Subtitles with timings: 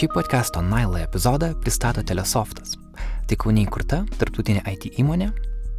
[0.00, 2.70] Šį podcast'o Nailą epizodą pristato Telesoftas.
[3.28, 5.26] Tai kauniai kurta tarptautinė IT įmonė,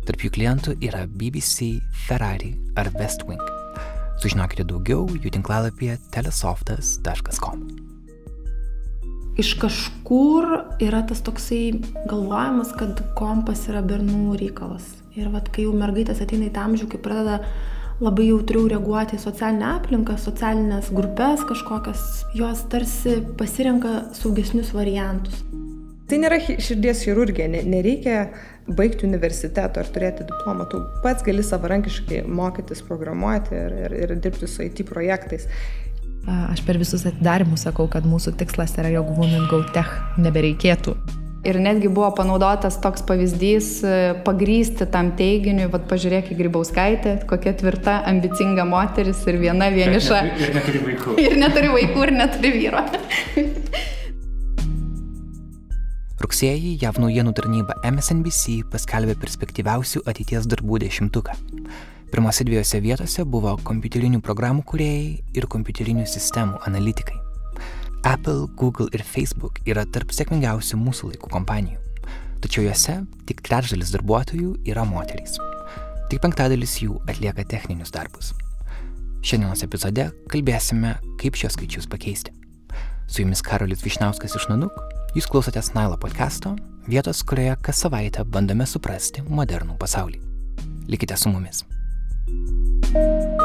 [0.06, 3.42] tarp jų klientų yra BBC, Ferrari ar Westwing.
[4.22, 7.66] Sužinokite daugiau jų tinklalapyje telesoftas.com.
[9.42, 10.52] Iš kažkur
[10.86, 14.86] yra tas toksai galvojimas, kad kompas yra bernų reikalas.
[15.18, 17.42] Ir vat, kai jau mergaitės ateina į tą amžių, kai pradeda
[18.02, 22.06] labai jautriau reaguoti į socialinę aplinką, socialinės grupės kažkokias,
[22.38, 25.44] jos tarsi pasirenka saugesnius variantus.
[26.10, 28.16] Tai nėra širdies chirurgija, nereikia
[28.68, 34.50] baigti universiteto ar turėti diplomą, tu pats gali savarankiškai mokytis programuoti ir, ir, ir dirbti
[34.50, 35.48] su IT projektais.
[36.28, 39.90] Aš per visus atidarimus sakau, kad mūsų tikslas yra, jog Women Go Tech
[40.22, 41.21] nebereikėtų.
[41.42, 43.94] Ir netgi buvo panaudotas toks pavyzdys e,
[44.26, 50.20] pagrysti tam teiginiui, vad pažiūrėk į Grybauskaitę, kokia tvirta, ambicinga moteris ir viena vieniša.
[50.38, 51.16] Ir neturi vaikų.
[51.26, 52.84] Ir neturi vaikų, ir neturi vyro.
[56.22, 61.34] Rugsėjį JAV naujienų tarnyba MSNBC paskelbė perspektyviausių ateities darbų dešimtuką.
[62.14, 67.21] Pirmose dviejose vietose buvo kompiuterinių programų kuriejai ir kompiuterinių sistemų analitikai.
[68.04, 71.78] Apple, Google ir Facebook yra tarp sėkmingiausių mūsų laikų kompanijų.
[72.42, 72.96] Tačiau juose
[73.30, 75.38] tik trečdalis darbuotojų yra moterys.
[76.10, 78.32] Tik penktadalis jų atlieka techninius darbus.
[79.22, 82.34] Šiandienos epizode kalbėsime, kaip šios skaičius pakeisti.
[83.06, 84.74] Su jumis Karolis Višnauskas iš Nanuk,
[85.14, 86.56] jūs klausotės Nailo podcast'o,
[86.90, 90.24] vietos, kurioje kas savaitę bandome suprasti modernų pasaulį.
[90.90, 91.64] Likite su mumis.
[92.92, 93.41] thank you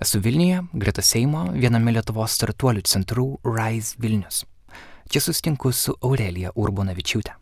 [0.00, 4.38] Esu Vilniuje, greta Seimo, viename Lietuvos startuolių centrų Rise Vilnius.
[5.12, 7.34] Čia sustinku su Aurelija Urbonavičiūtė.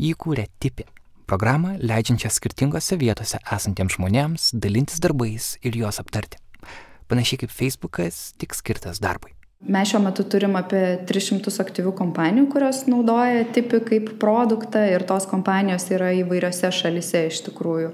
[0.00, 0.86] Jį kūrė Tipi-
[1.28, 6.38] programą leidžiančią skirtingose vietose esantiems žmonėms dalintis darbais ir juos aptarti.
[7.06, 9.34] Panašiai kaip Facebookas, tik skirtas darbui.
[9.60, 15.26] Mes šiuo metu turim apie 300 aktyvių kompanijų, kurios naudoja tipi kaip produktą ir tos
[15.26, 17.92] kompanijos yra įvairiose šalise iš tikrųjų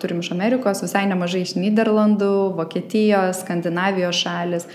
[0.00, 4.68] turim iš Amerikos, visai nemažai iš Niderlandų, Vokietijos, Skandinavijos šalis.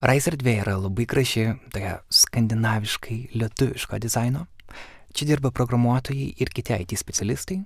[0.00, 4.46] Rais erdvė yra labai graži, tokia skandinaviškai lietuviško dizaino.
[5.12, 7.58] Čia dirba programuotojai ir kiti IT specialistai.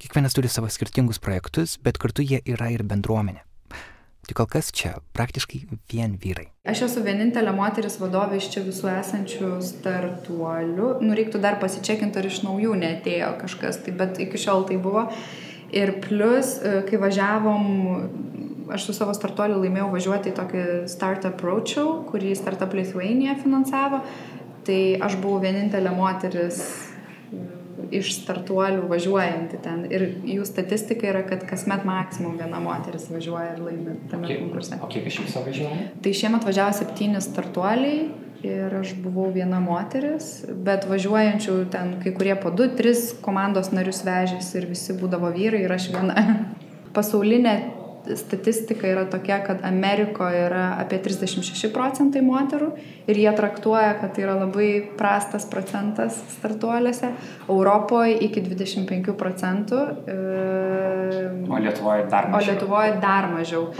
[0.00, 3.44] Kiekvienas turi savo skirtingus projektus, bet kartu jie yra ir bendruomenė.
[4.26, 5.60] Tik kol kas čia praktiškai
[5.92, 6.48] vien vyrai.
[6.66, 10.88] Aš esu vienintelė moteris vadovė iš čia visų esančių startuolių.
[11.04, 15.06] Nu, reiktų dar pasičekinti, ar iš naujų netėjo kažkas, tai, bet iki šiol tai buvo.
[15.74, 17.64] Ir plus, e, kai važiavom,
[18.74, 24.02] aš su savo startuoliu laimėjau važiuoti į tokį Startup Roadshow, kurį Startup Lithuania finansavo,
[24.66, 26.62] tai aš buvau vienintelė moteris
[27.94, 29.84] iš startuolių važiuojanti ten.
[29.92, 34.78] Ir jų statistika yra, kad kasmet maksimum viena moteris važiuoja ir laimi tame konkurse.
[34.82, 35.90] O kiek iš viso važiuoja?
[36.02, 38.08] Tai šiemet važiavo septyni startuoliai
[38.46, 44.04] ir aš buvau viena moteris, bet važiuojančių ten kai kurie po du, tris komandos narius
[44.06, 46.26] vežėsi ir visi būdavo vyrai ir aš viena.
[46.96, 47.56] Pasaulinė
[48.14, 52.70] statistika yra tokia, kad Amerikoje yra apie 36 procentai moterų
[53.10, 57.10] ir jie traktuoja, kad tai yra labai prastas procentas startuoliuose,
[57.48, 59.82] Europoje iki 25 procentų.
[61.46, 62.42] O Lietuvoje dar mažiau.
[62.42, 63.70] O Lietuvoje dar mažiau.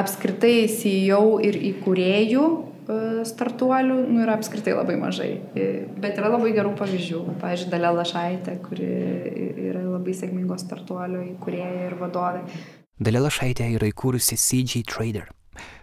[0.00, 2.69] Apskritai CEO ir įkūrėjų E,
[3.28, 5.30] startuolių nu, yra apskritai labai mažai.
[6.00, 7.24] Bet yra labai gerų pavyzdžių.
[7.42, 8.92] Pavyzdžiui, Dalė Lašaitė, kuri
[9.70, 12.46] yra labai sėkmingos startuolių įkūrėja ir vadovė.
[13.00, 15.28] Dalė Lašaitė yra įkūrusi CG Trader.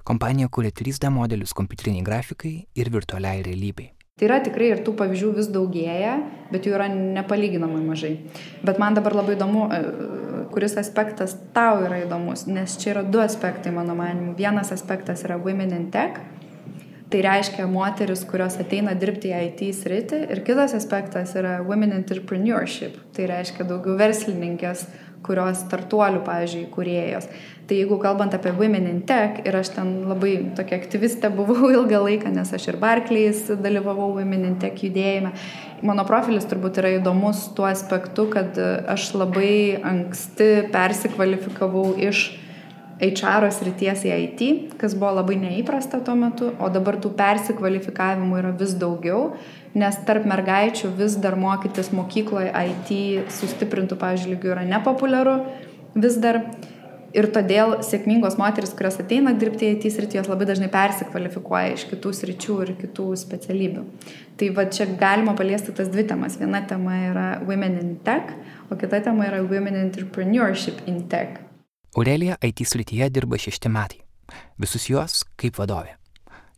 [0.07, 3.91] Kompanija kuria 3D modelius kompiuteriniai grafikai ir virtualiai realybei.
[4.17, 6.15] Tai yra tikrai ir tų pavyzdžių vis daugėja,
[6.49, 8.15] bet jų yra nepalyginamai mažai.
[8.65, 13.21] Bet man dabar labai įdomu, e, kuris aspektas tau yra įdomus, nes čia yra du
[13.21, 14.33] aspektai mano manimu.
[14.39, 16.17] Vienas aspektas yra Women in Tech,
[17.07, 20.17] Tai reiškia moteris, kurios ateina dirbti į IT sritį.
[20.33, 22.97] Ir kitas aspektas yra women entrepreneurship.
[23.15, 24.81] Tai reiškia daugiau verslininkės,
[25.23, 27.29] kurios startuolių, pavyzdžiui, kuriejos.
[27.67, 31.99] Tai jeigu kalbant apie Women in Tech, ir aš ten labai tokia aktyvistė buvau ilgą
[32.05, 35.33] laiką, nes aš ir Barclays dalyvavau Women in Tech judėjime,
[35.87, 42.29] mano profilis turbūt yra įdomus tuo aspektu, kad aš labai anksti persikvalifikavau iš
[42.97, 44.45] HR srities į IT,
[44.81, 49.35] kas buvo labai neįprasta tuo metu, o dabar tų persikvalifikavimų yra vis daugiau,
[49.77, 55.37] nes tarp mergaičių vis dar mokytis mokykloje IT sustiprintų, pavyzdžiui, lygių yra nepopuliaru
[55.97, 56.41] vis dar.
[57.17, 61.85] Ir todėl sėkmingos moteris, kurios ateina dirbti į IT sritį, jos labai dažnai persikvalifikuoja iš
[61.89, 63.85] kitų sričių ir kitų specialybių.
[64.37, 66.35] Tai va čia galima paliesti tas dvi temas.
[66.37, 68.35] Viena tema yra Women in Tech,
[68.69, 71.46] o kita tema yra Women Entrepreneurship in Tech
[71.95, 74.01] Aurelija IT srityje dirba šešti metai.
[74.57, 75.95] Visus juos kaip vadovė.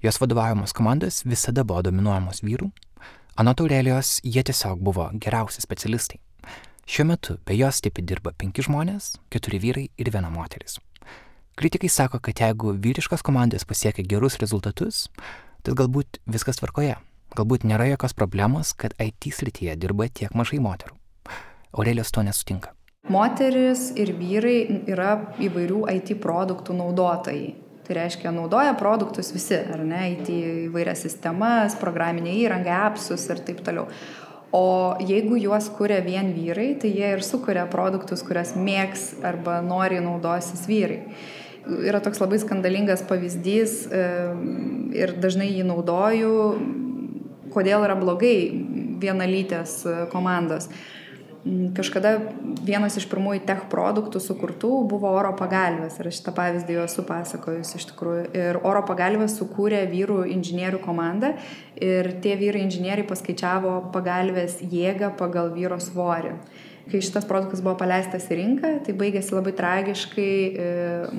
[0.01, 2.69] Jos vadovaujamos komandos visada buvo dominuojamos vyrų.
[3.39, 6.19] Anot Aurelijos, jie tiesiog buvo geriausi specialistai.
[6.89, 10.79] Šiuo metu be jos taip dirba penki žmonės, keturi vyrai ir viena moteris.
[11.59, 15.09] Kritikai sako, kad jeigu vyriškos komandos pasiekia gerus rezultatus,
[15.61, 16.97] tai galbūt viskas tvarkoje.
[17.37, 20.97] Galbūt nėra jokios problemos, kad IT srityje dirba tiek mažai moterų.
[21.77, 22.73] Aurelijos to nesutinka.
[23.09, 27.55] Moteris ir vyrai yra įvairių IT produktų naudotojai.
[27.87, 30.27] Tai reiškia, naudoja produktus visi, ar ne, IT
[30.69, 33.87] įvairias sistemas, programinę įrangą, appsus ir taip toliau.
[34.53, 39.97] O jeigu juos kuria vien vyrai, tai jie ir sukuria produktus, kurias mėgs arba nori
[40.05, 41.01] naudosis vyrai.
[41.85, 43.75] Yra toks labai skandalingas pavyzdys
[44.97, 46.37] ir dažnai jį naudoju,
[47.53, 48.37] kodėl yra blogai
[49.01, 49.81] vienalytės
[50.13, 50.69] komandos.
[51.45, 52.17] Mm, kažkada
[52.67, 55.95] vienas iš pirmųjų tech produktų sukurtų buvo oro pagalvės.
[56.01, 58.25] Ir aš šitą pavyzdį jau esu pasakojus iš tikrųjų.
[58.35, 61.31] Ir oro pagalvės sukūrė vyrų inžinierių komandą.
[61.79, 66.35] Ir tie vyrai inžinieriai paskaičiavo pagalvės jėgą pagal vyro svorį
[66.91, 70.67] kai šitas produktas buvo paleistas į rinką, tai baigėsi labai tragiškai e,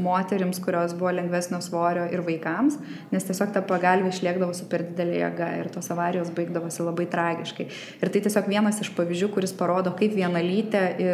[0.03, 2.79] moterims, kurios buvo lengvesnio svorio ir vaikams,
[3.13, 7.69] nes tiesiog ta pagalbė išliekdavo su per didelė jėga ir tos avarijos baigdavosi labai tragiškai.
[8.01, 11.11] Ir tai tiesiog vienas iš pavyzdžių, kuris parodo, kaip vienalytė e,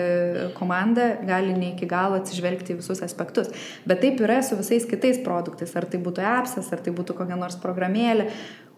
[0.58, 3.52] komanda gali ne iki galo atsižvelgti visus aspektus.
[3.88, 7.38] Bet taip yra su visais kitais produktais, ar tai būtų appsas, ar tai būtų kokia
[7.40, 8.30] nors programėlė,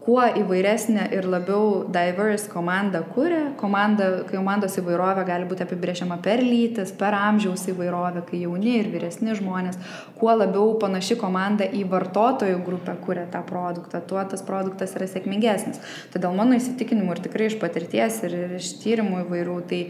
[0.08, 6.94] kuo įvairesnė ir labiau diverse komanda kuria, komanda, komandos įvairovė gali būti apibrėžiama per lytis,
[6.96, 9.76] per amžiaus įvairovę, kai jauni ir vyresni žmonės,
[10.16, 15.82] kuo labiau panaši komanda į vartotojų grupę kuria tą produktą, tuo tas produktas yra sėkmingesnis.
[16.14, 19.82] Todėl mano įsitikinimu ir tikrai iš patirties ir iš tyrimų įvairių, tai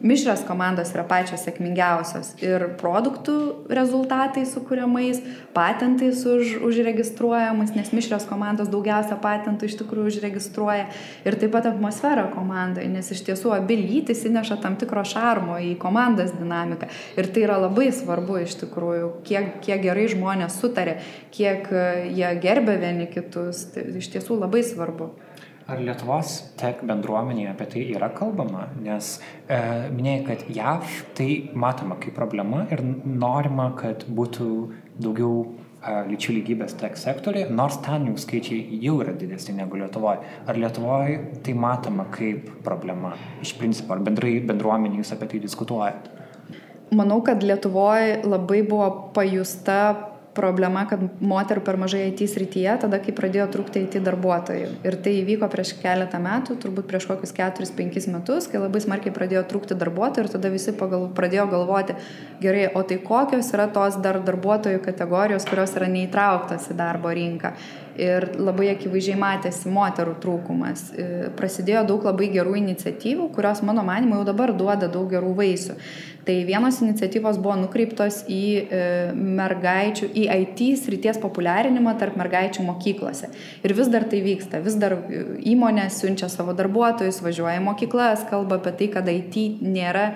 [0.00, 3.36] mišrios komandos yra pačios sėkmingiausios ir produktų
[3.72, 5.22] rezultatai sukūriamais,
[5.56, 10.88] patentais už, užregistruojamais, nes mišrios komandos daugiausia patentų iš tikrųjų užregistruoja
[11.26, 15.76] ir taip pat atmosfera komandai, nes iš tiesų abi lytis įneša tam tikro šarmo į
[15.82, 20.98] komandos dinamiką ir tai yra labai svarbu iš tikrųjų, kiek, kiek gerai žmonės sutarė,
[21.34, 21.70] kiek
[22.12, 25.14] jie gerbė vieni kitus, tai iš tiesų labai svarbu.
[25.66, 28.68] Ar Lietuvos tech bendruomenėje apie tai yra kalbama?
[28.78, 29.16] Nes
[29.50, 29.56] e,
[29.90, 31.26] minėjai, kad JAV tai
[31.58, 34.46] matoma kaip problema ir norima, kad būtų
[35.02, 40.22] daugiau e, lyčių lygybės tech sektoriai, nors ten jų skaičiai jau yra didesni negu Lietuvoje.
[40.46, 46.14] Ar Lietuvoje tai matoma kaip problema iš principo, ar bendrai bendruomenė jūs apie tai diskutuojate?
[46.94, 49.80] Manau, kad Lietuvoje labai buvo pajusta
[50.36, 54.68] problema, kad moterų per mažai IT srityje, tada kai pradėjo trūkti IT darbuotojų.
[54.86, 59.46] Ir tai įvyko prieš keletą metų, turbūt prieš kokius 4-5 metus, kai labai smarkiai pradėjo
[59.50, 61.96] trūkti darbuotojų ir tada visi pagal, pradėjo galvoti,
[62.44, 67.56] gerai, o tai kokios yra tos dar darbuotojų kategorijos, kurios yra neįtrauktos į darbo rinką.
[67.96, 70.90] Ir labai akivaizdžiai matėsi moterų trūkumas.
[70.92, 71.06] E,
[71.38, 75.78] prasidėjo daug labai gerų iniciatyvų, kurios, mano manimo, jau dabar duoda daug gerų vaisių.
[76.26, 78.78] Tai vienos iniciatyvos buvo nukreiptos į e,
[79.14, 83.30] mergaičių, į IT srities populiarinimą tarp mergaičių mokyklose.
[83.62, 85.22] Ir vis dar tai vyksta, vis dar e,
[85.52, 90.08] įmonės siunčia savo darbuotojus, važiuoja į mokyklas, kalba apie tai, kad IT nėra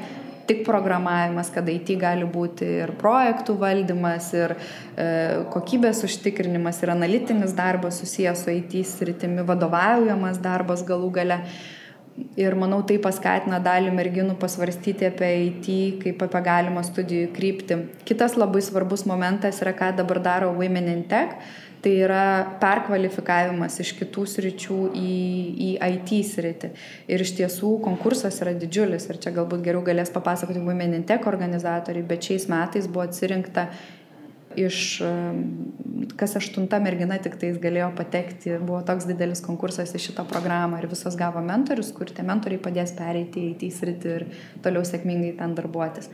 [0.51, 5.07] tik programavimas, kad IT gali būti ir projektų valdymas, ir e,
[5.55, 11.39] kokybės užtikrinimas, ir analitinis darbas susijęs su IT sritimi, vadovaujamas darbas galų gale.
[12.37, 15.69] Ir manau, tai paskatina dalį merginų pasvarstyti apie IT
[16.03, 17.79] kaip apie galimą studijų kryptį.
[18.09, 21.39] Kitas labai svarbus momentas yra, ką dabar daro Women in Tech.
[21.81, 22.25] Tai yra
[22.61, 25.13] perkvalifikavimas iš kitų sričių į,
[25.69, 26.73] į IT sritį.
[27.09, 29.09] Ir iš tiesų konkursas yra didžiulis.
[29.09, 33.71] Ir čia galbūt geriau galės papasakoti Women in Tech organizatoriai, bet šiais metais buvo atsirinkta
[34.59, 35.01] iš
[36.19, 40.89] kas aštunta mergina tik tais galėjo patekti, buvo toks didelis konkursas į šitą programą ir
[40.91, 44.27] visos gavo mentorius, kur tie mentoriai padės pereiti į IT sritį ir
[44.65, 46.11] toliau sėkmingai ten darbuotis.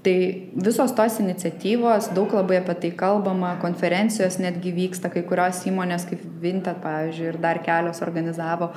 [0.00, 0.16] Tai
[0.56, 6.22] visos tos iniciatyvos, daug labai apie tai kalbama, konferencijos netgi vyksta, kai kurios įmonės kaip
[6.40, 8.70] Vinted, pavyzdžiui, ir dar kelios organizavo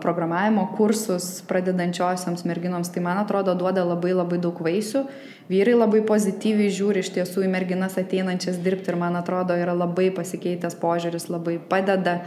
[0.00, 5.04] programavimo kursus pradedančiosioms merginoms, tai man atrodo duoda labai labai daug vaisių.
[5.52, 10.08] Vyrai labai pozityviai žiūri iš tiesų į merginas ateinančias dirbti ir man atrodo yra labai
[10.16, 12.22] pasikeitęs požiūris, labai padeda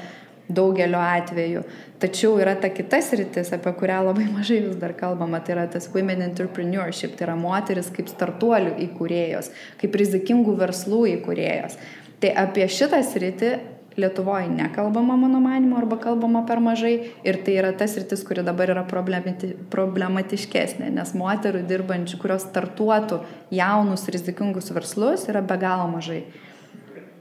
[0.50, 1.64] daugeliu atveju.
[2.02, 5.90] Tačiau yra ta kitas rytis, apie kurią labai mažai vis dar kalbama, tai yra tas
[5.94, 9.52] women entrepreneurship, tai yra moteris kaip startuolių įkūrėjos,
[9.82, 11.80] kaip rizikingų verslų įkūrėjos.
[12.22, 13.58] Tai apie šitą sritį
[13.98, 17.16] Lietuvoje nekalbama, mano manimo, arba kalbama per mažai.
[17.26, 23.24] Ir tai yra tas rytis, kuri dabar yra problemati, problematiškesnė, nes moterų dirbančių, kurios startuotų
[23.58, 26.28] jaunus rizikingus verslus, yra be galo mažai.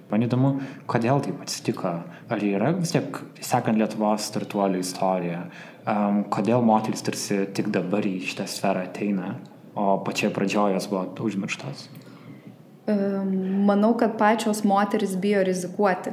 [0.06, 0.52] Man įdomu,
[0.86, 1.92] kodėl taip atsitiko.
[2.30, 5.40] Ar yra vis tiek, sekant Lietuvos startuolių istoriją,
[5.82, 9.34] um, kodėl moteris tarsi tik dabar į šitą sferą ateina,
[9.74, 11.88] o pačioje pradžioje jos buvo užmirštos?
[12.86, 16.12] Manau, kad pačios moteris bijo rizikuoti.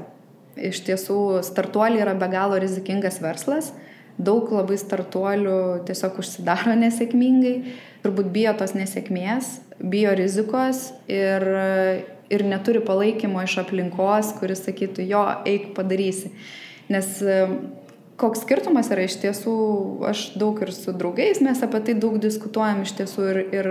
[0.58, 3.72] Iš tiesų, startuoliai yra be galo rizikingas verslas.
[4.18, 7.56] Daug labai startuolių tiesiog užsidaro nesėkmingai,
[8.02, 11.46] turbūt bijo tos nesėkmės, bijo rizikos ir
[12.32, 16.32] ir neturi palaikymo iš aplinkos, kuris sakytų, jo, eik padarysi.
[16.92, 17.40] Nes e,
[18.20, 19.56] koks skirtumas yra iš tiesų,
[20.10, 23.70] aš daug ir su draugais mes apie tai daug diskutuojam iš tiesų ir, ir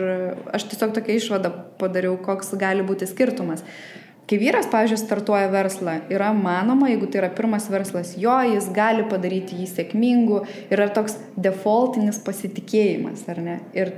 [0.54, 3.64] aš tiesiog tokia išvada padariau, koks gali būti skirtumas.
[4.30, 9.02] Kai vyras, pavyzdžiui, startuoja verslą, yra manoma, jeigu tai yra pirmas verslas, jo, jis gali
[9.10, 13.58] padaryti jį sėkmingu, yra toks defaultinis pasitikėjimas, ar ne?
[13.76, 13.90] Ir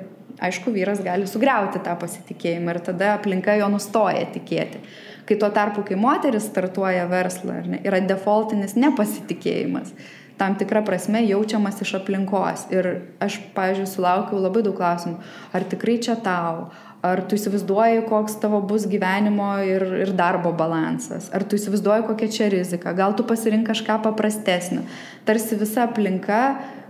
[0.43, 4.83] aišku, vyras gali sugriauti tą pasitikėjimą ir tada aplinka jo nustoja tikėti.
[5.25, 9.95] Kai tuo tarpu, kai moteris startuoja verslą, ne, yra defaultinis nepasitikėjimas,
[10.37, 12.67] tam tikra prasme jaučiamas iš aplinkos.
[12.75, 12.91] Ir
[13.25, 15.17] aš, pavyzdžiui, sulaukiau labai daug klausimų,
[15.55, 16.69] ar tikrai čia tau,
[17.05, 22.31] ar tu įsivaizduoji, koks tavo bus gyvenimo ir, ir darbo balansas, ar tu įsivaizduoji, kokia
[22.33, 24.85] čia rizika, gal tu pasirink kažką paprastesnio.
[25.29, 26.41] Tarsi visa aplinka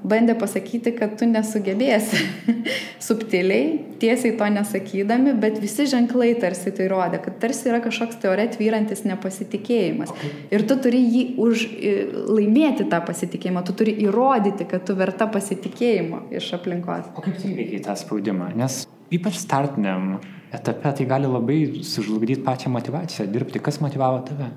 [0.04, 2.20] bandė pasakyti, kad tu nesugebėsi.
[3.06, 8.46] Subtiliai, tiesiai to nesakydami, bet visi ženklai tarsi tai rodė, kad tarsi yra kažkoks teore
[8.52, 10.12] tvyrantis nepasitikėjimas.
[10.54, 11.66] Ir tu turi jį už,
[12.30, 17.10] laimėti tą pasitikėjimą, tu turi įrodyti, kad tu verta pasitikėjimo iš aplinkos.
[17.16, 18.52] O kaip tai veikia tą spaudimą?
[18.58, 18.84] Nes
[19.14, 20.18] ypač startiniam
[20.54, 23.62] etape tai gali labai sužlugdyti pačią motivaciją dirbti.
[23.62, 24.52] Kas motivavo tave?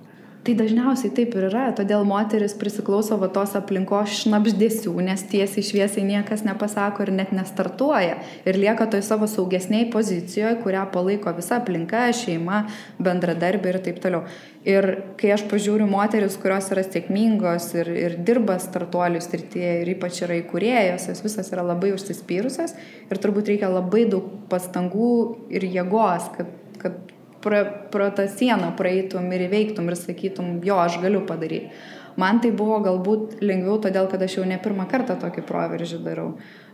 [0.47, 6.05] Tai dažniausiai taip ir yra, todėl moteris prisiklauso va tos aplinkos šnapždėsių, nes tiesiai šviesiai
[6.07, 8.13] niekas nepasako ir net nestartuoja.
[8.47, 12.61] Ir lieka toj savo saugesniai pozicijoje, kurią palaiko visa aplinka, šeima,
[12.95, 14.21] bendradarbė ir taip toliau.
[14.63, 14.87] Ir
[15.19, 20.39] kai aš pažiūriu moteris, kurios yra sėkmingos ir, ir dirba startuolių srityje ir ypač yra
[20.45, 22.79] įkūrėjos, jos visas yra labai užsispyrusios
[23.11, 25.11] ir turbūt reikia labai daug pastangų
[25.59, 27.16] ir jėgos, kad, kad
[27.47, 27.63] pro,
[27.93, 31.71] pro tą sieną praeitum ir įveiktum ir sakytum, jo, aš galiu padaryti.
[32.17, 36.31] Man tai buvo galbūt lengviau, todėl kad aš jau ne pirmą kartą tokį proveržį darau.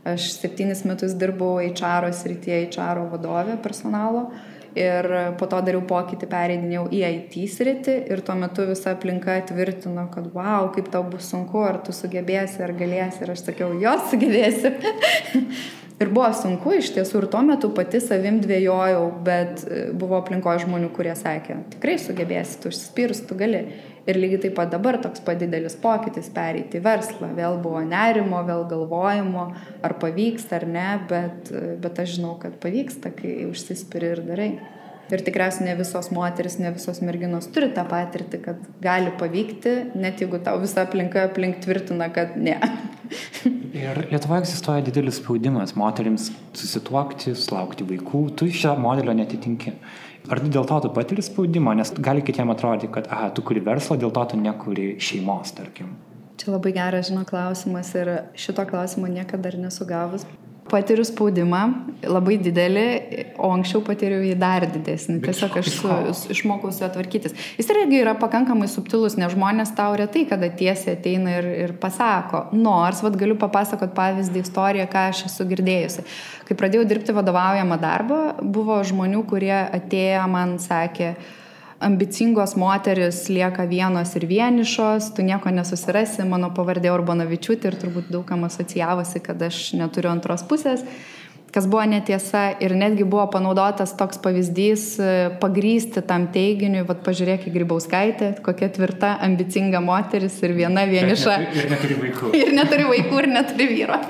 [0.07, 4.29] Aš septynis metus dirbau HR srityje, HR vadovė personalo
[4.75, 5.05] ir
[5.37, 10.31] po to dariau pokytį, pereidinėjau į IT sritį ir tuo metu visa aplinka tvirtino, kad
[10.33, 13.23] wow, kaip tau bus sunku, ar tu sugebėsi, ar galėsi.
[13.23, 14.73] Ir aš sakiau, jo, sugebėsi.
[16.01, 20.63] Ir buvo sunku iš tiesų ir tuo metu pati savim dvėjojau, bet e, buvo aplinkoje
[20.65, 23.65] žmonių, kurie sakė, tikrai sugebėsi, tu užsispyrus, tu gali.
[24.03, 27.29] Ir lygiai taip pat dabar toks padidelis pokytis pereiti į verslą.
[27.37, 29.45] Vėl buvo nerimo, vėl galvojimo,
[29.85, 34.49] ar pavyksta ar ne, bet, e, bet aš žinau, kad pavyksta, kai užsispiri ir darai.
[35.11, 40.23] Ir tikriausiai ne visos moteris, ne visos merginos turi tą patirtį, kad gali pavykti, net
[40.23, 42.55] jeigu tau visa aplinka aplink tvirtina, kad ne.
[43.83, 49.75] Ir Lietuvoje egzistuoja didelis spaudimas moteriams susituokti, sulaukti vaikų, tu šio modelio netitinki.
[50.31, 53.97] Ar dėl to tu patiri spaudimą, nes gali kitiem atrodyti, kad, aha, tu kuri verslą,
[53.99, 55.97] dėl to tu nekuri šeimos, tarkim.
[56.39, 60.23] Čia labai geras, žinau, klausimas ir šito klausimo niekada dar nesu gavus
[60.71, 61.61] patiriu spaudimą
[62.07, 62.85] labai didelį,
[63.41, 65.19] o anksčiau patyriau jį dar didesnį.
[65.23, 65.91] Tiesiog aš su,
[66.33, 67.35] išmokau su juo tvarkytis.
[67.59, 72.47] Jis irgi yra pakankamai subtilus, nes žmonės tau retai kada tiesiai ateina ir, ir pasako.
[72.55, 76.07] Nors, vad galiu papasakot pavyzdį, istoriją, ką aš esu girdėjusi.
[76.47, 81.13] Kai pradėjau dirbti vadovaujamą darbą, buvo žmonių, kurie atėjo man sakė,
[81.83, 88.45] ambicingos moteris lieka vienos ir vienišos, tu nieko nesusirasi, mano pavardė Urbanovičiūtė ir turbūt daugam
[88.47, 90.85] asocijavosi, kad aš neturiu antros pusės,
[91.53, 95.09] kas buvo netiesa ir netgi buvo panaudotas toks pavyzdys e,
[95.41, 101.37] pagrysti tam teiginiui, vad pažiūrėk į Grybauskaitę, kokia tvirta, ambicinga moteris ir viena vieniša.
[101.53, 102.33] Ir neturi vaikų.
[102.41, 104.01] Ir neturi vaikų ir neturi vyro.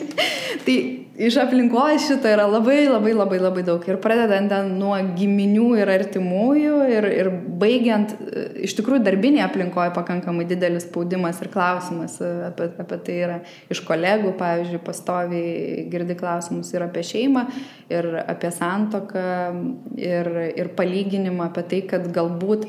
[0.66, 0.76] tai
[1.22, 3.84] iš aplinkos šito yra labai labai labai labai daug.
[3.88, 10.46] Ir pradedant nuo giminių ir artimųjų ir, ir baigiant, e, iš tikrųjų darbinėje aplinkoje pakankamai
[10.48, 13.38] didelis spaudimas ir klausimas e, apie, apie tai yra
[13.72, 17.44] iš kolegų, pavyzdžiui, pastoviai girdi klausimus ir apie šeimą,
[17.92, 19.26] ir apie santoką,
[19.98, 22.66] ir, ir palyginimą apie tai, kad galbūt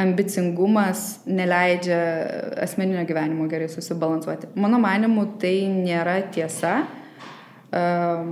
[0.00, 1.98] ambicingumas neleidžia
[2.64, 4.54] asmeninio gyvenimo gerai susibalansuoti.
[4.60, 6.78] Mano manimu, tai nėra tiesa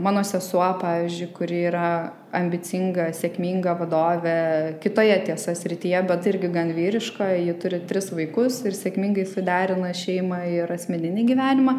[0.02, 1.88] Mano sesuo, pavyzdžiui, kuri yra
[2.34, 4.38] ambicinga, sėkminga vadovė
[4.82, 10.40] kitoje tiesa srityje, bet irgi gan vyriška, ji turi tris vaikus ir sėkmingai suderina šeimą
[10.56, 11.76] ir asmeninį gyvenimą.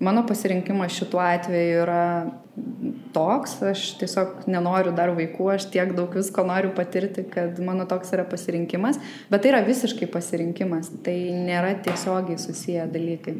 [0.00, 2.02] Mano pasirinkimas šituo atveju yra
[3.16, 8.12] toks, aš tiesiog nenoriu dar vaikų, aš tiek daug visko noriu patirti, kad mano toks
[8.12, 9.00] yra pasirinkimas,
[9.32, 13.38] bet tai yra visiškai pasirinkimas, tai nėra tiesiogiai susiję dalykai.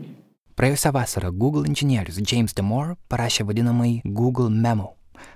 [0.57, 4.95] Praėjusią vasarą Google inžinierius James Demore parašė vadinamai Google Memo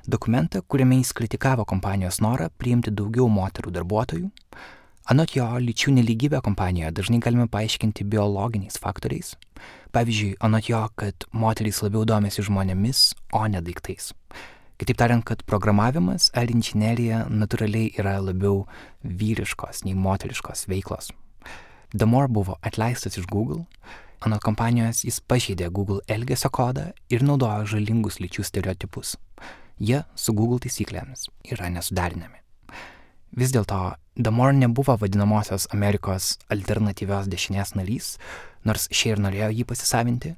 [0.08, 4.30] dokumentą, kuriame jis kritikavo kompanijos norą priimti daugiau moterų darbuotojų.
[5.10, 9.34] Anot jo, lyčių neligybę kompanijoje dažnai galime paaiškinti biologiniais faktoriais,
[9.90, 14.12] Pavyzdžiui, anot jo, kad moterys labiau domisi žmonėmis, o ne daiktais.
[14.80, 18.62] Kitaip tariant, kad programavimas ar inžinierija natūraliai yra labiau
[19.02, 21.10] vyriškos nei moteriškos veiklos.
[21.92, 23.64] Damore buvo atleistas iš Google,
[24.24, 29.16] anot kompanijos jis pažeidė Google elgesio kodą ir naudojo žalingus lyčių stereotipus.
[29.80, 32.38] Jie su Google taisyklėmis yra nesudarinami.
[33.36, 38.16] Vis dėlto Damore nebuvo vadinamosios Amerikos alternatyvios dešinės narys,
[38.64, 40.34] nors šie ir norėjo jį pasisavinti.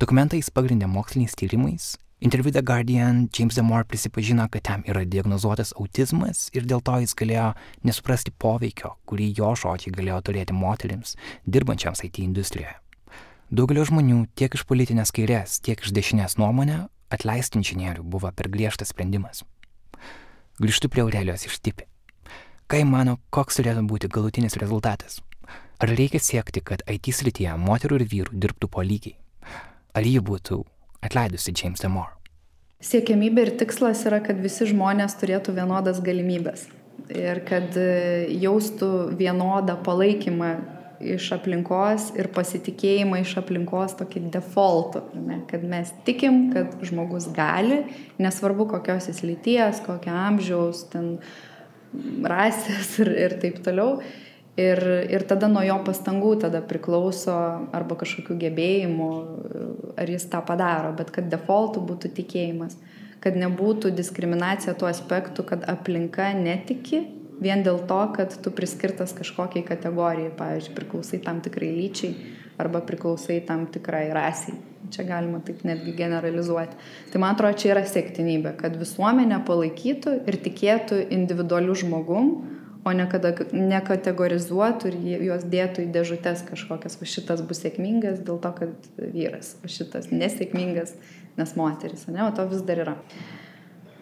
[0.00, 1.94] Dokumentą jis pagrindė moksliniais tyrimais.
[2.20, 7.16] Interviu The Guardian James Damore prisipažino, kad jam yra diagnozuotas autizmas ir dėl to jis
[7.16, 7.46] galėjo
[7.88, 11.14] nesuprasti poveikio, kurį jo žodžiai galėjo turėti moteriams,
[11.48, 12.76] dirbančiams IT industrijoje.
[13.50, 18.92] Daugelio žmonių tiek iš politinės kairės, tiek iš dešinės nuomonė atleisti inžinierių buvo per griežtas
[18.92, 19.40] sprendimas.
[20.60, 21.88] Grįžtu prie Aurelijos iš tipi.
[22.70, 25.22] Ką įmano, koks turėtų būti galutinis rezultatas?
[25.80, 29.14] Ar reikia siekti, kad IT srityje moterų ir vyrų dirbtų po lygiai?
[29.96, 30.58] Ar ji būtų
[31.00, 32.12] atleidusi James Damore?
[32.84, 36.66] Siekiamybė ir tikslas yra, kad visi žmonės turėtų vienodas galimybės
[37.08, 40.52] ir kad e, jaustų vienodą palaikymą
[41.00, 45.42] iš aplinkos ir pasitikėjimą iš aplinkos tokį defaultų, ne?
[45.48, 47.86] kad mes tikim, kad žmogus gali,
[48.20, 51.14] nesvarbu kokios jis lyties, kokio amžiaus, ten
[52.20, 54.02] rasės ir, ir taip toliau
[54.60, 57.34] Ir, ir tada nuo jo pastangų tada priklauso
[57.76, 59.10] arba kažkokių gebėjimų,
[60.00, 62.76] ar jis tą padaro, bet kad defaultų būtų tikėjimas,
[63.24, 67.04] kad nebūtų diskriminacija tuo aspektu, kad aplinka netiki
[67.40, 73.40] vien dėl to, kad tu priskirtas kažkokiai kategorijai, pavyzdžiui, priklausai tam tikrai lyčiai arba priklausai
[73.48, 74.58] tam tikrai rasiai.
[74.90, 76.76] Čia galima taip netgi generalizuoti.
[77.12, 82.32] Tai man atrodo, čia yra sėktinybė, kad visuomenė palaikytų ir tikėtų individualiu žmogum,
[82.84, 88.40] o ne kada nekategorizuotų ir juos dėtų į dėžutes kažkokias, o šitas bus sėkmingas dėl
[88.42, 90.96] to, kad vyras, o šitas nesėkmingas,
[91.40, 92.96] nes moteris, ne, o to vis dar yra.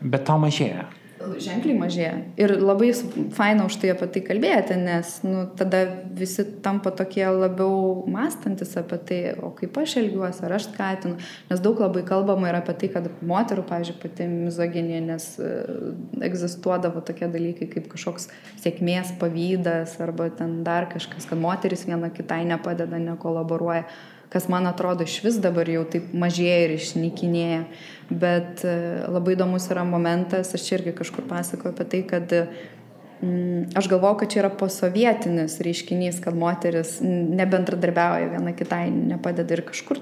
[0.01, 0.87] Bet to mažėja
[1.19, 2.13] ženkliai mažėja.
[2.41, 2.91] Ir labai
[3.35, 5.83] faina už tai apie tai kalbėti, nes nu, tada
[6.19, 11.19] visi tampa tokie labiau mąstantis apie tai, o kaip aš elgiuosi, ar aš skatinu.
[11.51, 15.89] Nes daug labai kalbama ir apie tai, kad moterų, pavyzdžiui, pati mizoginė, nes uh,
[16.29, 18.31] egzistuodavo tokie dalykai kaip kažkoks
[18.63, 23.87] sėkmės pavydas arba ten dar kažkas, kad moteris viena kitai nepadeda, nekolaboruoja
[24.33, 27.63] kas man atrodo iš vis dabar jau taip mažėja ir išnykinėja.
[28.09, 28.75] Bet e,
[29.09, 34.33] labai įdomus yra momentas, aš irgi kažkur pasakoju apie tai, kad mm, aš galvoju, kad
[34.33, 40.01] čia yra posovietinis reiškinys, kad moteris nebendradarbiauja viena kitai, nepadeda ir kažkur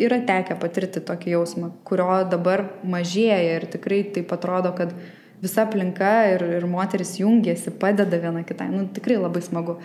[0.00, 4.94] yra tekę patirti tokį jausmą, kurio dabar mažėja ir tikrai taip atrodo, kad
[5.42, 8.70] visa aplinka ir, ir moteris jungiasi, padeda viena kitai.
[8.70, 9.80] Nu, tikrai labai smagu.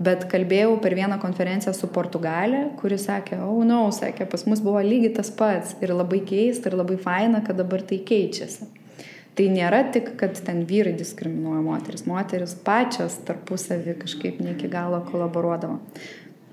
[0.00, 4.80] Bet kalbėjau per vieną konferenciją su Portugalė, kuri sakė, oh, no, sakė, pas mus buvo
[4.80, 8.70] lygiai tas pats ir labai keista ir labai faina, kad dabar tai keičiasi.
[9.36, 15.02] Tai nėra tik, kad ten vyrai diskriminuoja moteris, moteris pačios tarpusavį kažkaip ne iki galo
[15.06, 15.78] kolaboruodavo.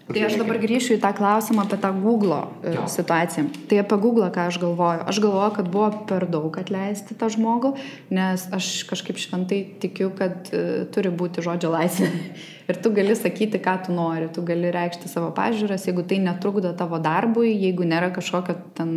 [0.07, 3.49] Tai aš dabar grįšiu į tą klausimą apie tą Google e, situaciją.
[3.67, 5.03] Tai apie Google, ką aš galvoju.
[5.11, 7.73] Aš galvoju, kad buvo per daug atleisti tą žmogų,
[8.15, 12.07] nes aš kažkaip šventai tikiu, kad uh, turi būti žodžio laisvė.
[12.71, 16.71] Ir tu gali sakyti, ką tu nori, tu gali reikšti savo pažiūras, jeigu tai netrukdo
[16.79, 18.95] tavo darbui, jeigu nėra kažkokio ten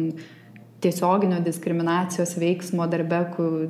[0.80, 3.20] tiesioginio diskriminacijos veiksmo darbe,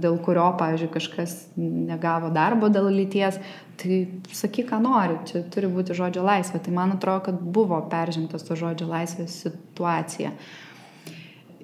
[0.02, 3.40] dėl kurio, pavyzdžiui, kažkas negavo darbo dėl lyties,
[3.80, 4.00] tai
[4.36, 6.62] sakyk, ką nori, čia turi būti žodžio laisvė.
[6.62, 10.34] Tai man atrodo, kad buvo peržengtas to žodžio laisvės situacija.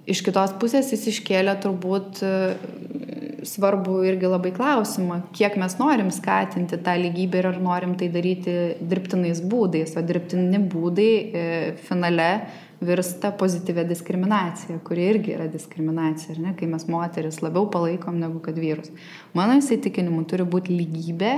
[0.07, 2.35] Iš kitos pusės jis iškėlė turbūt e,
[3.47, 8.55] svarbu irgi labai klausimą, kiek mes norim skatinti tą lygybę ir ar norim tai daryti
[8.87, 11.45] dirbtinais būdais, o dirbtini būdai e,
[11.89, 12.31] finale
[12.81, 18.59] virsta pozityvia diskriminacija, kuri irgi yra diskriminacija, ne, kai mes moteris labiau palaikom negu kad
[18.61, 18.93] vyrus.
[19.37, 21.33] Mano įsitikinimu turi būti lygybė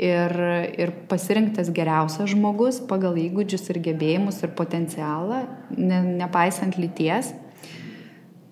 [0.00, 0.36] ir,
[0.80, 5.44] ir pasirinktas geriausias žmogus pagal įgūdžius ir gebėjimus ir potencialą,
[5.76, 7.34] ne, nepaisant lyties.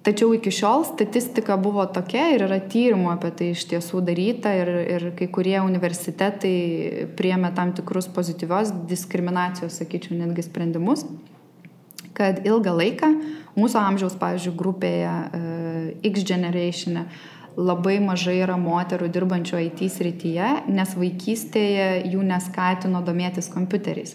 [0.00, 4.70] Tačiau iki šiol statistika buvo tokia ir yra tyrimų apie tai iš tiesų daryta ir,
[4.94, 6.54] ir kai kurie universitetai
[7.18, 11.04] priemė tam tikrus pozityvios diskriminacijos, sakyčiau, netgi sprendimus,
[12.20, 13.11] kad ilgą laiką
[13.56, 15.14] mūsų amžiaus, pavyzdžiui, grupėje
[16.06, 17.06] X generatione
[17.59, 24.14] labai mažai yra moterų dirbančių IT srityje, nes vaikystėje jų neskatino domėtis kompiuteriais.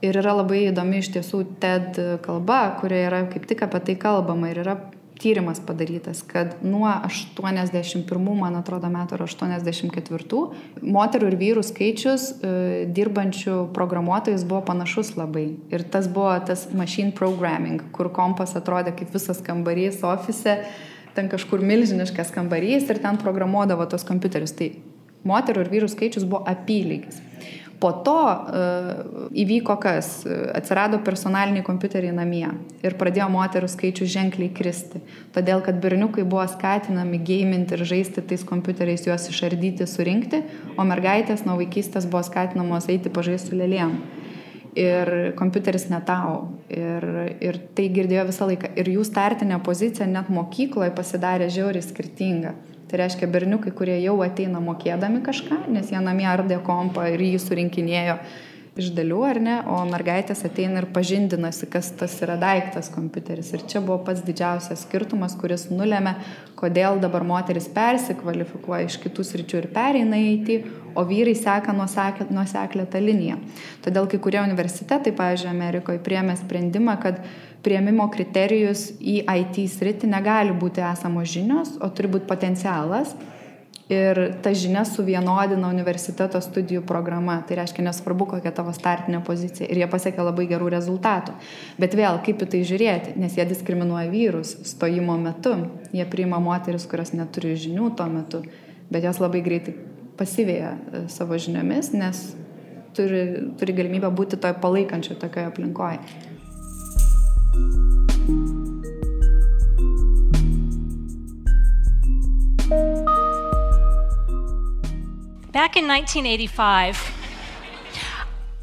[0.00, 4.48] Ir yra labai įdomi iš tiesų TED kalba, kurioje yra kaip tik apie tai kalbama
[4.50, 4.78] ir yra
[5.20, 10.40] tyrimas padarytas, kad nuo 81, man atrodo, metų ar 84
[10.80, 12.52] moterų ir vyrų skaičius e,
[12.96, 15.46] dirbančių programuotojais buvo panašus labai.
[15.72, 20.60] Ir tas buvo tas machine programming, kur kompas atrodė kaip visas kambarys ofise,
[21.16, 24.56] ten kažkur milžiniškas kambarys ir ten programuodavo tos kompiuterius.
[24.56, 24.72] Tai
[25.28, 27.20] moterų ir vyrų skaičius buvo apylygis.
[27.80, 30.10] Po to uh, įvyko kas?
[30.52, 32.44] Atsirado personaliniai kompiuteriai namie
[32.84, 35.00] ir pradėjo moterų skaičių ženkliai kristi.
[35.32, 40.42] Todėl, kad berniukai buvo skatinami gaiminti ir žaisti tais kompiuteriais, juos išardyti, surinkti,
[40.76, 43.96] o mergaitės nuo vaikystės buvo skatinamos eiti pažaisti su lėlėm.
[44.78, 46.50] Ir kompiuteris netau.
[46.70, 47.06] Ir,
[47.42, 48.74] ir tai girdėjo visą laiką.
[48.78, 52.54] Ir jų startinė pozicija net mokykloje pasidarė žiauriai skirtinga.
[52.90, 57.38] Tai reiškia berniukai, kurie jau ateina mokėdami kažką, nes jie namie ardė kompą ir jį
[57.38, 58.16] surinkinėjo
[58.80, 63.52] iš dalių, ar ne, o mergaitės ateina ir pažindinasi, kas tas yra daiktas kompiuteris.
[63.54, 66.16] Ir čia buvo pats didžiausias skirtumas, kuris nulėmė,
[66.58, 72.86] kodėl dabar moteris persikvalifikuoja iš kitų sričių ir pereina į IT, o vyrai seka nuoseklę
[72.90, 73.38] tą liniją.
[73.84, 77.22] Todėl kai kurie universitetai, pavyzdžiui, Amerikoje priemė sprendimą, kad
[77.64, 83.14] prieimimo kriterijus į IT sritį negali būti esamos žinios, o turi būti potencialas.
[83.90, 87.40] Ir ta žinia suvienodina universiteto studijų programa.
[87.42, 89.66] Tai reiškia, nesvarbu, kokia tavo startinė pozicija.
[89.66, 91.34] Ir jie pasiekia labai gerų rezultatų.
[91.82, 95.56] Bet vėl, kaip į tai žiūrėti, nes jie diskriminuoja vyrus stojimo metu.
[95.90, 98.44] Jie priima moteris, kurios neturi žinių tuo metu.
[98.94, 99.74] Bet jos labai greitai
[100.20, 102.22] pasivėja e, savo žiniomis, nes
[102.94, 103.24] turi,
[103.58, 106.29] turi galimybę būti toj palaikančio tokioje aplinkoje.
[115.52, 117.16] Back in 1985,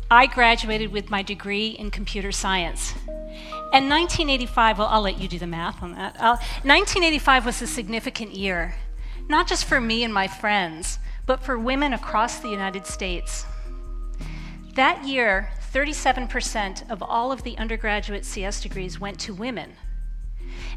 [0.10, 2.94] I graduated with my degree in computer science.
[3.74, 6.16] And 1985, well, I'll let you do the math on that.
[6.16, 8.76] Uh, 1985 was a significant year,
[9.28, 13.46] not just for me and my friends, but for women across the United States.
[14.78, 19.74] That year, 37% of all of the undergraduate CS degrees went to women.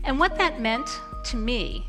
[0.04, 0.88] And what that meant
[1.24, 1.86] to me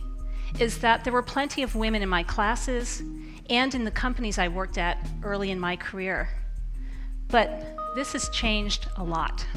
[0.60, 3.02] is that there were plenty of women in my classes
[3.50, 6.28] and in the companies I worked at early in my career.
[7.30, 9.48] But this has changed a lot.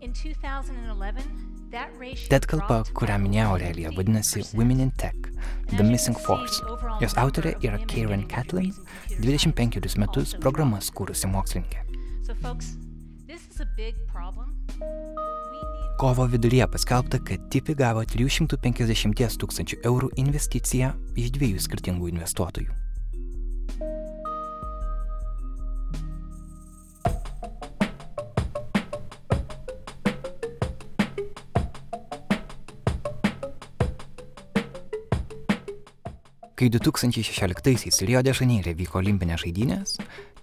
[0.00, 5.28] In 2011, TED kalba, kurią minėjo Aurelija, vadinasi Women in Tech–
[5.76, 6.58] The Missing Force.
[6.98, 8.72] Jos autorė yra Karen Catlin,
[9.22, 11.84] 25 metus programas kūrusi mokslininkė.
[16.02, 22.89] Kovo viduryje paskelbta, kad Tipi gavo 350 tūkstančių eurų investiciją iš dviejų skirtingų investuotojų.
[36.60, 39.94] Kai 2016-aisiais Rio de Žaneire vyko olimpinės žaidynės,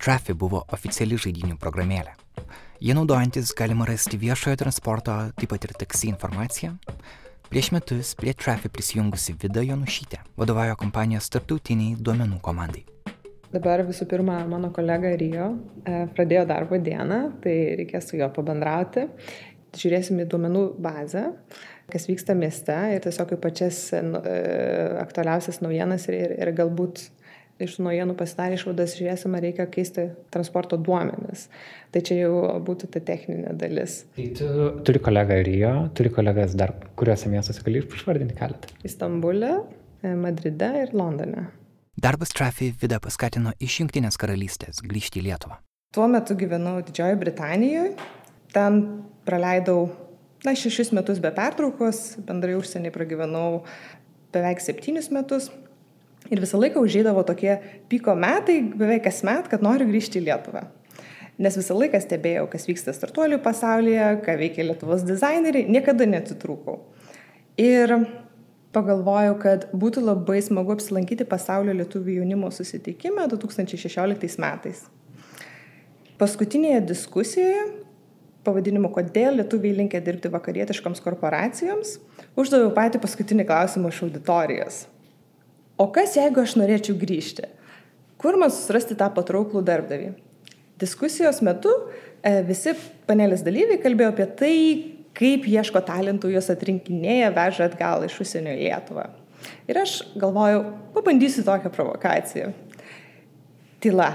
[0.02, 2.16] Trafi buvo oficiali žaidinių programėlė.
[2.82, 6.72] Jie naudojantis galima rasti viešojo transporto, taip pat ir taksi informaciją.
[7.52, 12.82] Prieš metus prie Trafi prisijungusi Vida Jonušytė vadovauja kompanijos tarptautiniai duomenų komandai.
[13.54, 15.52] Dabar visų pirma, mano kolega Rio
[15.86, 19.06] e, pradėjo darbo dieną, tai reikės su juo pabendrauti.
[19.78, 21.28] Žiūrėsim į duomenų bazę,
[21.92, 24.40] kas vyksta mieste ir tiesiog kaip pačias nu, e,
[25.02, 27.08] aktualiausias naujienas ir, ir, ir galbūt
[27.64, 31.48] iš naujienų pasidarė išvadas, žiūrėsim, ar reikia keisti transporto duomenis.
[31.94, 32.34] Tai čia jau
[32.66, 34.04] būtų ta techninė dalis.
[34.18, 34.50] Tai tu
[34.86, 38.74] turi kolegą Rio, turi kolegas dar kuriuose miestuose gali išvardinti keletą?
[38.88, 39.54] Istambulė,
[40.04, 41.48] e, Madride ir Londone.
[41.98, 45.58] Darbas Trafi Vida paskatino iš Junktinės karalystės grįžti į Lietuvą.
[45.96, 47.96] Tuo metu gyvenau Didžiojoje Britanijoje.
[48.54, 48.84] Ten
[49.26, 49.88] praleidau
[50.48, 53.64] na, šešis metus be pertraukos, bendrai užsienį pragyvenau
[54.36, 55.50] beveik septynis metus.
[56.32, 57.54] Ir visą laiką užėdavo tokie
[57.92, 60.66] piko metai, beveik kas met, kad noriu grįžti į Lietuvą.
[61.38, 66.80] Nes visą laiką stebėjau, kas vyksta startuolių pasaulyje, ką veikia Lietuvos dizaineriai, niekada neatitrūkau.
[67.62, 67.94] Ir
[68.76, 74.84] pagalvojau, kad būtų labai smagu apsilankyti pasaulio lietuvių jaunimo susitikime 2016 metais.
[76.18, 77.64] Paskutinėje diskusijoje
[78.48, 81.98] pavadinimu Kodėl lietuviai linkia dirbti vakarietiškoms korporacijoms,
[82.40, 84.80] uždaviau patį paskutinį klausimą iš auditorijos.
[85.78, 87.46] O kas jeigu aš norėčiau grįžti?
[88.18, 90.16] Kur man susirasti tą patrauklų darbdavį?
[90.82, 91.70] Diskusijos metu
[92.22, 92.74] e, visi
[93.10, 94.56] panelės dalyviai kalbėjo apie tai,
[95.18, 99.08] kaip ieško talentų, juos atrinkinėja, veža atgal iš užsienio į Lietuvą.
[99.70, 100.64] Ir aš galvojau,
[100.96, 102.52] pabandysiu tokią provokaciją.
[103.84, 104.12] Tyla.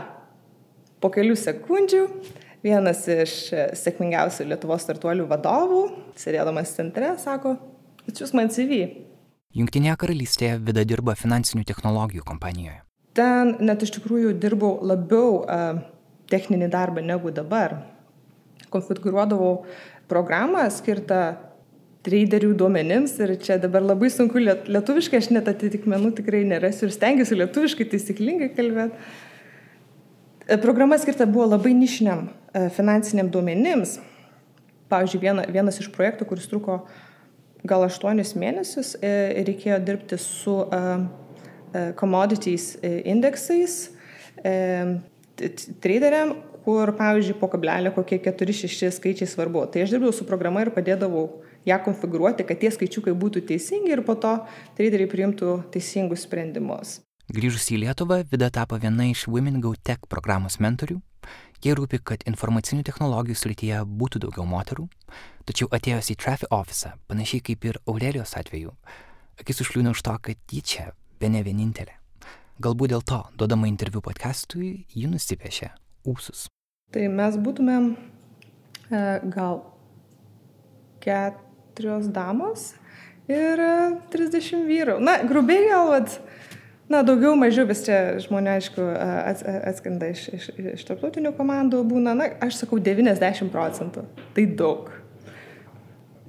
[1.03, 2.03] Po kelių sekundžių
[2.63, 3.37] vienas iš
[3.79, 5.83] sėkmingiausių Lietuvos startuolių vadovų,
[6.19, 7.57] sėdėdamas centre, sako,
[8.09, 8.85] atsiūs man CV.
[9.53, 12.81] Junktinėje karalystėje Vida dirba finansinių technologijų kompanijoje.
[13.13, 15.83] Ten net iš tikrųjų dirbau labiau uh,
[16.33, 17.83] techninį darbą negu dabar.
[18.73, 19.67] Konfigūruodavau
[20.09, 21.23] programą skirtą
[22.03, 26.95] traderių duomenims ir čia dabar labai sunku liet, lietuviškai, aš net atitikmenų tikrai nerasiu ir
[26.97, 29.13] stengiuosi lietuviškai taisyklingai kalbėti.
[30.49, 33.99] E, programa skirta buvo labai nišiniam e, finansiniam duomenims.
[34.93, 36.83] Pavyzdžiui, viena, vienas iš projektų, kuris truko
[37.65, 40.57] gal aštuonius mėnesius, e, reikėjo dirbti su
[41.97, 43.77] commodities indeksais,
[45.81, 46.35] traderiam,
[46.65, 49.65] kur, pavyzdžiui, po kablelio kokie 4-6 skaičiai svarbu.
[49.73, 51.25] Tai aš dirbau su programa ir padėdavau
[51.69, 54.35] ją konfigūruoti, kad tie skaičiukai būtų teisingi ir po to
[54.79, 57.01] traderiai priimtų teisingus sprendimus.
[57.33, 61.01] Grįžus į Lietuvą, Vida tapo viena iš Women Go Tech programos mentorių.
[61.63, 64.89] Jie rūpi, kad informacinių technologijų srityje būtų daugiau moterų,
[65.47, 68.73] tačiau atėjus į Traffic Office, panašiai kaip ir Aurelijos atveju,
[69.39, 70.89] akis užkliūna už to, kad ji čia
[71.23, 71.95] be ne vienintelė.
[72.63, 75.71] Galbūt dėl to, duodama interviu podcastui, ji nusipiešė
[76.11, 76.49] ūsus.
[76.91, 79.63] Tai mes būtumėm e, gal
[81.03, 82.73] keturios damos
[83.31, 83.63] ir
[84.11, 84.99] 30 e, vyrų.
[84.99, 86.19] Na, grubiai gal, vat,
[86.93, 88.89] na, daugiau, mažiau vis čia žmonės, aišku,
[89.73, 94.05] atskrenda iš, iš, iš tarptautinių komandų būna, na, aš sakau 90 procentų.
[94.37, 94.91] Tai daug.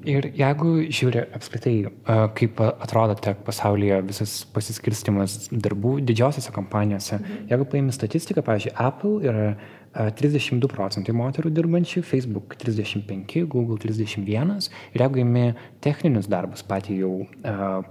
[0.03, 1.75] Ir jeigu žiūri apskritai,
[2.35, 7.45] kaip atrodo tek pasaulyje visas pasiskirstimas darbų didžiosiose kompanijose, mhm.
[7.51, 9.47] jeigu paimi statistiką, pavyzdžiui, Apple yra
[9.93, 14.53] 32 procentai moterų dirbančių, Facebook 35, Google 31
[14.93, 15.45] ir jeigu imi
[15.83, 17.11] techninius darbus, patį jau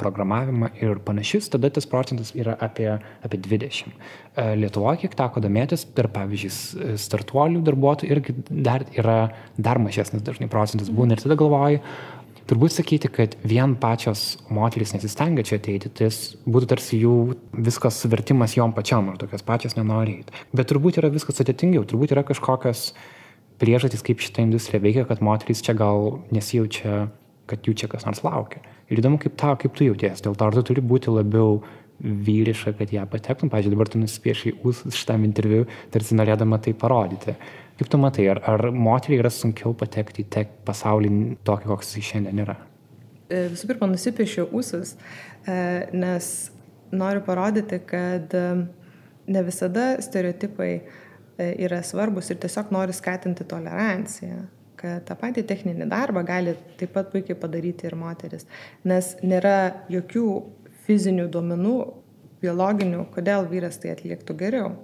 [0.01, 2.89] programavimą ir panašius, tada tas procentas yra apie,
[3.23, 3.95] apie 20.
[4.59, 9.19] Lietuvoje, kiek teko domėtis, per pavyzdžiui, startuolių darbuotojų irgi dar yra
[9.61, 11.83] dar mažesnis dažnai procentas būna ir tada galvoju,
[12.53, 16.11] turbūt sakyti, kad vien pačios moterys nesistengia čia ateiti, tai
[16.45, 17.17] būtų tarsi jų
[17.65, 20.45] viskas suvertimas jom pačiam, ar tokios pačios nenori eiti.
[20.53, 22.91] Bet turbūt yra viskas sudėtingiau, turbūt yra kažkokios
[23.63, 27.07] priežastys, kaip šitą industriją veikia, kad moterys čia gal nesijaučia,
[27.49, 28.61] kad jų čia kas nors laukia.
[28.93, 31.63] Ir įdomu, kaip tau, kaip tu jautiesi, dėl to ar tu turi būti labiau
[32.03, 33.51] vyriška, kad ją patektum.
[33.53, 37.37] Pavyzdžiui, dabar tu nusipiešiai ūsus šitam interviu, tarsi norėdama tai parodyti.
[37.83, 41.09] Kaip tu matai, ar, ar moteriai yra sunkiau patekti į tek pasaulį
[41.43, 42.55] tokį, koks jis šiandien yra?
[43.27, 44.93] E, visų pirma, nusipiešiau ūsus,
[45.51, 45.57] e,
[45.91, 46.29] nes
[46.95, 48.45] noriu parodyti, kad e,
[49.27, 50.71] ne visada stereotipai
[51.43, 54.45] yra svarbus ir tiesiog noriu skatinti toleranciją
[54.79, 58.47] kad tą patį techninį darbą gali taip pat puikiai padaryti ir moteris,
[58.87, 59.57] nes nėra
[59.91, 60.27] jokių
[60.87, 61.77] fizinių duomenų,
[62.43, 64.75] biologinių, kodėl vyras tai atliktų geriau.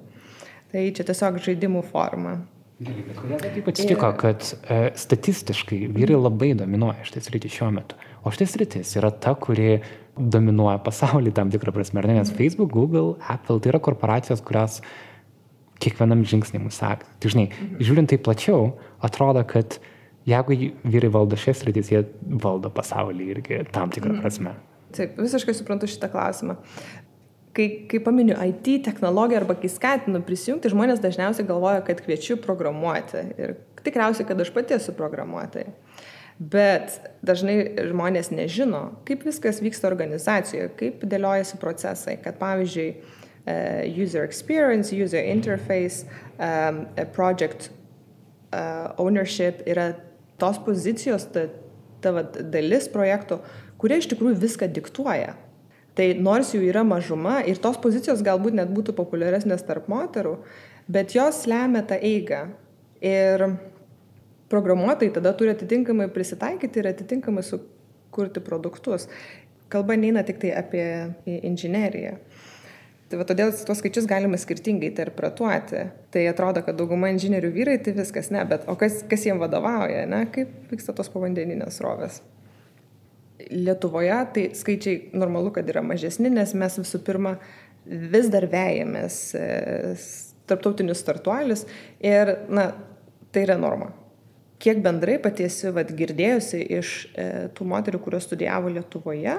[0.74, 2.40] Tai čia tiesiog žaidimų forma.
[2.78, 8.92] Taip atsitiko, kad e, statistiškai vyrai labai dominuoja šitais rytis šiuo metu, o šitais rytis
[9.00, 9.80] yra ta, kuri
[10.14, 14.78] dominuoja pasaulį tam tikrą prasme, nes Facebook, Google, Apple tai yra korporacijos, kurios
[15.82, 17.10] kiekvienam žingsnį mūsų seka.
[17.18, 17.48] Tai žinai,
[17.82, 19.80] žiūrint tai plačiau, atrodo, kad
[20.28, 22.04] jeigu vyrai valdo šias rytis, jie
[22.42, 24.54] valdo pasaulį irgi tam tikrą prasme.
[24.94, 26.54] Taip, visiškai suprantu šitą klausimą
[27.59, 33.25] kai, kai paminiu IT technologiją arba kai skatinu prisijungti, žmonės dažniausiai galvoja, kad kviečiu programuoti.
[33.40, 35.73] Ir tikriausiai, kad aš pati esu programuotoja.
[36.38, 37.57] Bet dažnai
[37.88, 42.92] žmonės nežino, kaip viskas vyksta organizacijoje, kaip dėliojasi procesai, kad pavyzdžiui,
[43.42, 43.57] e,
[43.90, 46.07] user experience, user interface,
[46.38, 46.85] um,
[47.16, 47.73] project
[48.53, 49.90] uh, ownership yra
[50.38, 51.49] tos pozicijos, ta,
[52.05, 53.40] ta va, dalis projektų,
[53.83, 55.35] kurie iš tikrųjų viską diktuoja.
[55.98, 60.37] Tai nors jų yra mažuma ir tos pozicijos galbūt net būtų populiaresnės tarp moterų,
[60.87, 62.44] bet jos lemia tą eigą.
[63.02, 63.44] Ir
[64.50, 69.08] programuotojai tada turi atitinkamai prisitaikyti ir atitinkamai sukurti produktus.
[69.68, 70.87] Kalba neina tik tai apie
[71.26, 72.14] inžineriją.
[73.08, 75.84] Tai va, todėl tuos skaičius galima skirtingai interpretuoti.
[76.12, 80.04] Tai atrodo, kad dauguma inžinierių vyrai, tai viskas ne, bet o kas, kas jiems vadovauja,
[80.08, 82.20] ne, kaip vyksta tos povandeninės rovės.
[83.38, 87.37] Lietuvoje tai skaičiai normalu, kad yra mažesni, nes mes visų pirma
[87.87, 89.46] vis dar vejamės e,
[90.48, 91.64] tarptautinius startuolius
[92.05, 92.72] ir, na,
[93.33, 93.92] tai yra norma.
[94.59, 99.37] kiek bendrai pati esi vat, girdėjusi iš e, tų moterių, kurios studijavo Lietuvoje,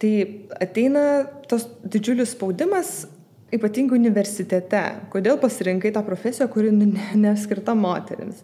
[0.00, 0.12] tai
[0.60, 3.06] ateina tos didžiulis spaudimas,
[3.54, 4.82] ypatingai universitete.
[5.12, 8.42] Kodėl pasirinkai tą profesiją, kuri nu, neskirta moteriams?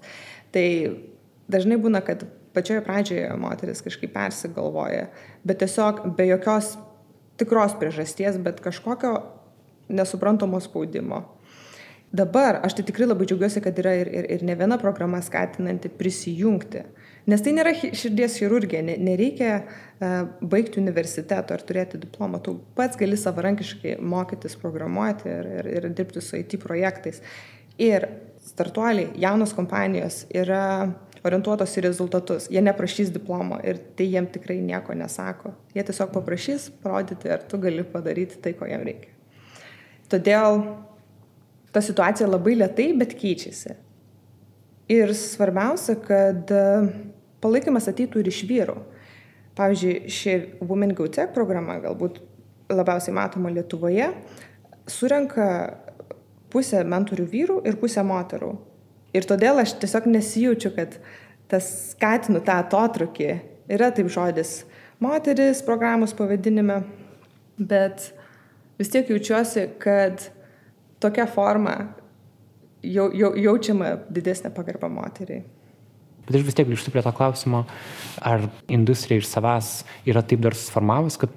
[0.55, 0.67] Tai
[1.53, 5.09] dažnai būna, kad pačioje pradžioje moteris kažkaip persigalvoja,
[5.45, 6.75] bet tiesiog be jokios
[7.41, 9.19] tikros priežasties, bet kažkokio
[9.89, 11.23] nesuprantamo spaudimo.
[12.13, 15.93] Dabar aš tai tikrai labai džiaugiuosi, kad yra ir, ir, ir ne viena programa skatinanti
[15.95, 16.83] prisijungti.
[17.31, 22.41] Nes tai nėra širdies chirurgija, nereikia uh, baigti universiteto ar turėti diplomą.
[22.43, 27.23] Tu pats gali savarankiškai mokytis programuoti ir, ir, ir dirbti su IT projektais.
[27.79, 28.09] Ir
[28.43, 30.65] startuoliai, jaunos kompanijos yra
[31.27, 32.49] orientuotos į rezultatus.
[32.53, 35.55] Jie neprašys diplomo ir tai jiem tikrai nieko nesako.
[35.75, 39.13] Jie tiesiog paprašys parodyti, ar tu gali padaryti tai, ko jiem reikia.
[40.11, 40.63] Todėl
[41.75, 43.77] ta situacija labai lietai, bet keičiasi.
[44.91, 46.63] Ir svarbiausia, kad e,
[47.43, 48.75] palaikymas ateitų ir iš vyrų.
[49.59, 52.19] Pavyzdžiui, ši Women Go Tech programa, galbūt
[52.71, 54.09] labiausiai matoma Lietuvoje,
[54.91, 55.47] surenka
[56.51, 58.51] pusę mentorių vyrų ir pusę moterų.
[59.17, 60.99] Ir todėl aš tiesiog nesijaučiu, kad
[61.51, 63.31] tas skatinu tą atotrukį.
[63.71, 64.61] Yra taip žodis
[65.01, 66.83] moteris programos pavadinime,
[67.59, 68.11] bet
[68.79, 70.29] vis tiek jaučiuosi, kad
[71.01, 71.77] tokia forma
[72.83, 75.43] jau, jau, jaučiama didesnė pagarba moteriai.
[76.27, 77.65] Bet aš vis tiek grįžtu prie to klausimo,
[78.23, 79.71] ar industrija iš savęs
[80.09, 81.33] yra taip dar suformavus, kad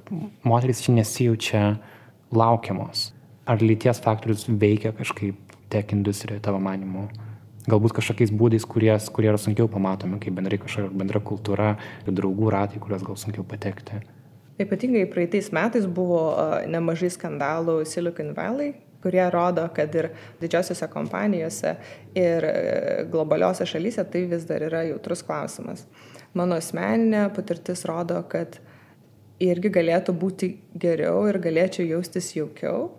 [0.46, 1.64] moteris čia nesijaučia
[2.36, 3.12] laukiamos.
[3.50, 7.08] Ar lyties faktorius veikia kažkaip tech industrijoje tavo manimu?
[7.64, 11.70] Galbūt kažkokiais būdais, kurie, kurie yra sunkiau pamatomi, kaip bendrai kažkokia bendra kultūra
[12.04, 14.02] ir draugų ratai, kuriuos gal sunkiau patekti.
[14.60, 16.26] Ypatingai praeitais metais buvo
[16.70, 18.74] nemažai skandalų Silicon Valley,
[19.04, 20.10] kurie rodo, kad ir
[20.42, 21.74] didžiosiuose kompanijose
[22.20, 22.54] ir e,
[23.12, 25.86] globaliuose šalyse tai vis dar yra jautrus klausimas.
[26.36, 28.60] Mano asmeninė patirtis rodo, kad
[29.44, 32.92] irgi galėtų būti geriau ir galėčiau jaustis jaukiau,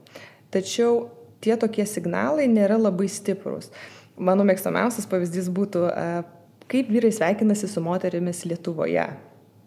[0.53, 1.09] tačiau
[1.44, 3.70] tie tokie signalai nėra labai stiprus.
[4.16, 9.07] Mano mėgstamiausias pavyzdys būtų, e, kaip vyrai sveikinasi su moterimis Lietuvoje.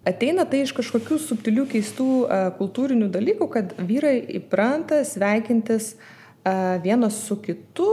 [0.07, 7.17] Ateina tai iš kažkokių subtilių, keistų e, kultūrinių dalykų, kad vyrai įpranta sveikintis uh, vienas
[7.27, 7.87] su kitu,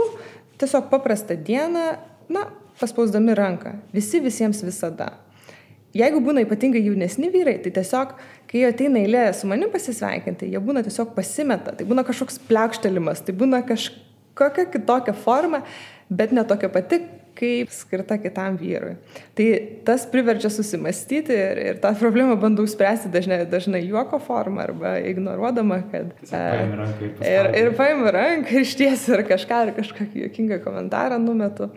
[0.58, 1.84] tiesiog paprastą dieną,
[2.28, 2.46] na,
[2.80, 3.78] paspausdami ranką.
[3.94, 5.12] Visi visiems visada.
[5.94, 8.16] Jeigu būna ypatingai jaunesni vyrai, tai tiesiog,
[8.50, 13.34] kai ateina eilė su manim pasisveikinti, jie būna tiesiog pasimeta, tai būna kažkoks plekštelimas, tai
[13.38, 15.62] būna kažkokia kitokia forma,
[16.10, 17.00] bet ne tokia pati,
[17.34, 18.94] kaip skirta kitam vyrui.
[19.34, 19.46] Tai
[19.86, 25.80] tas priverčia susimastyti ir, ir tą problemą bandau spręsti dažnai, dažnai juoko formą arba ignoruodama,
[25.90, 26.14] kad...
[26.30, 31.70] Ir, ir, ir paimų ranką, išties ir kažką, ir kažkokį juokingą komentarą numetu.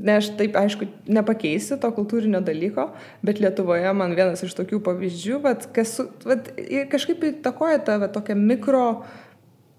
[0.00, 2.86] Ne, aš taip, aišku, nepakeisiu to kultūrinio dalyko,
[3.26, 6.48] bet Lietuvoje man vienas iš tokių pavyzdžių, vat, kas vat,
[6.88, 8.86] kažkaip įtakoja tą vat, tokią mikro,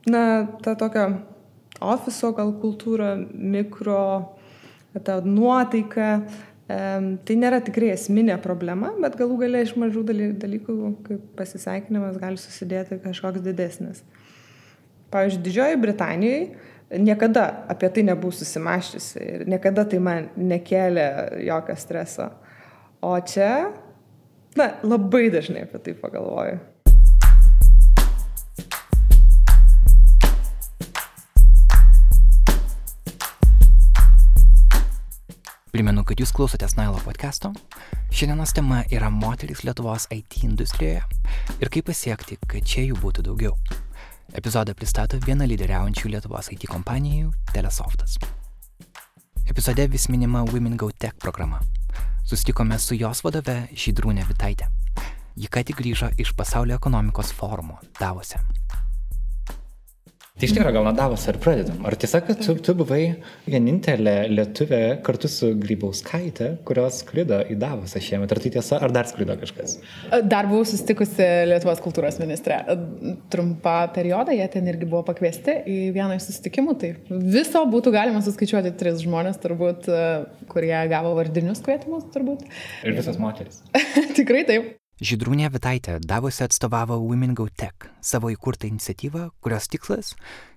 [0.06, 0.24] na,
[0.62, 1.08] tą tokią
[1.82, 4.02] ofiso gal kultūrą, mikro
[5.06, 6.14] ta nuotaika.
[6.72, 10.06] Tai nėra tikrai esminė problema, bet galų galia iš mažų
[10.40, 14.06] dalykų, kaip pasiseikinimas, gali susidėti kažkoks didesnis.
[15.12, 16.46] Pavyzdžiui, Didžioji Britanijoje
[17.00, 21.08] niekada apie tai nebuvau susimaščiusi ir niekada tai man nekėlė
[21.48, 22.28] jokio streso.
[23.04, 23.72] O čia,
[24.60, 26.60] na, labai dažnai apie tai pagalvoju.
[35.82, 37.50] Primenu, kad jūs klausotės Nailo podcast'o.
[38.14, 41.00] Šiandienos tema yra moteris Lietuvos IT industrijoje
[41.58, 43.56] ir kaip pasiekti, kad čia jų būtų daugiau.
[44.38, 48.20] Epizodą pristato viena lyderiaujančių Lietuvos IT kompanijų- Telesoftas.
[49.50, 51.64] Epizode vis minima Women Go Tech programa.
[52.30, 54.70] Sustikome su jos vadove Žydrūnė Vitaitė.
[55.36, 58.38] Ji ką tik grįžo iš pasaulio ekonomikos forumo Davose.
[60.42, 61.84] Tai iš tikrųjų gal nuo Davos ar pradedam.
[61.86, 63.02] Ar tiesa, kad tu, tu buvai
[63.46, 68.34] vienintelė lietuvė kartu su Grybauskaitė, kurios skrido į Davosą šiemet?
[68.34, 69.78] Ar tai tiesa, ar dar skrido kažkas?
[70.26, 72.58] Dar buvau susitikusi Lietuvos kultūros ministrė.
[73.30, 76.78] Trumpą periodą jie ten irgi buvo pakviesti į vieną iš susitikimų.
[76.82, 76.94] Tai
[77.38, 79.94] viso būtų galima suskaičiuoti tris žmonės, turbūt,
[80.50, 82.50] kurie gavo vardinius kvietimus, turbūt.
[82.82, 83.62] Ir visas moteris.
[84.18, 84.78] Tikrai taip.
[85.02, 90.12] Žydrūnė Vitaitė Davose atstovavo Women Go Tech, savo įkurtą iniciatyvą, kurios tikslas,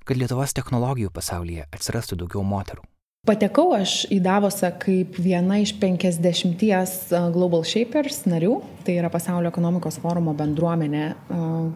[0.04, 2.84] kad Lietuvos technologijų pasaulyje atsirastų daugiau moterų.
[3.24, 6.60] Patekau aš į Davosą kaip viena iš 50
[7.32, 11.06] Global Shapers narių, tai yra pasaulio ekonomikos forumo bendruomenė,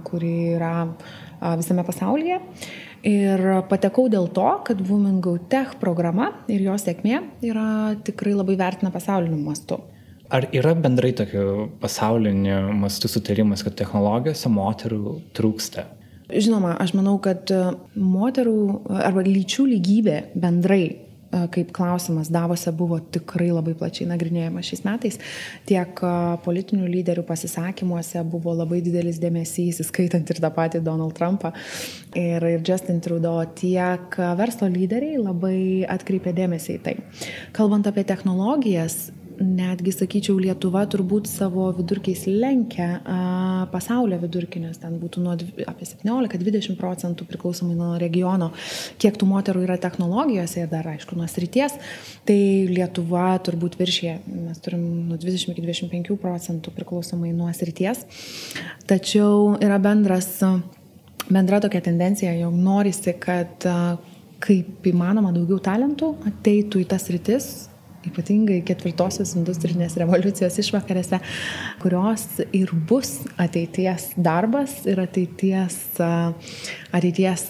[0.04, 0.74] kuri yra
[1.56, 2.42] visame pasaulyje.
[3.08, 7.70] Ir patekau dėl to, kad Women Go Tech programa ir jos sėkmė yra
[8.04, 9.80] tikrai labai vertina pasauliniu mastu.
[10.29, 15.87] Ar yra bendrai tokiu pasauliniu mastu sutarimas, kad technologijose moterų trūksta?
[16.29, 17.49] Žinoma, aš manau, kad
[17.97, 18.59] moterų
[19.01, 25.18] arba lyčių lygybė bendrai kaip klausimas Davose buvo tikrai labai plačiai nagrinėjamas šiais metais.
[25.68, 26.01] Tiek
[26.45, 31.53] politinių lyderių pasisakymuose buvo labai didelis dėmesys, įskaitant ir tą patį Donald Trumpą
[32.16, 35.59] ir, ir Justin Trudeau, tiek verslo lyderiai labai
[35.89, 36.97] atkreipė dėmesį į tai.
[37.57, 39.11] Kalbant apie technologijas,
[39.43, 43.18] netgi sakyčiau, Lietuva turbūt savo vidurkiais lenkia a,
[43.72, 48.51] pasaulio vidurkį, nes ten būtų nuo apie 17-20 procentų priklausomai nuo regiono,
[49.03, 51.78] kiek tų moterų yra technologijose ir dar, aišku, nuo srities,
[52.28, 52.39] tai
[52.70, 54.18] Lietuva turbūt viršė,
[54.49, 58.05] mes turim nuo 20 iki 25 procentų priklausomai nuo srities.
[58.89, 60.34] Tačiau yra bendras,
[61.28, 63.66] bendra tokia tendencija, jog norisi, kad
[64.43, 67.49] kaip įmanoma daugiau talentų ateitų į tas rytis,
[68.09, 71.20] ypatingai ketvirtosios industrinės revoliucijos išvakarėse,
[71.82, 75.78] kurios ir bus ateities darbas ir ateities,
[76.92, 77.46] ateities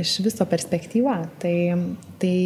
[0.00, 1.22] iš viso perspektyva.
[1.42, 1.56] Tai,
[2.22, 2.36] tai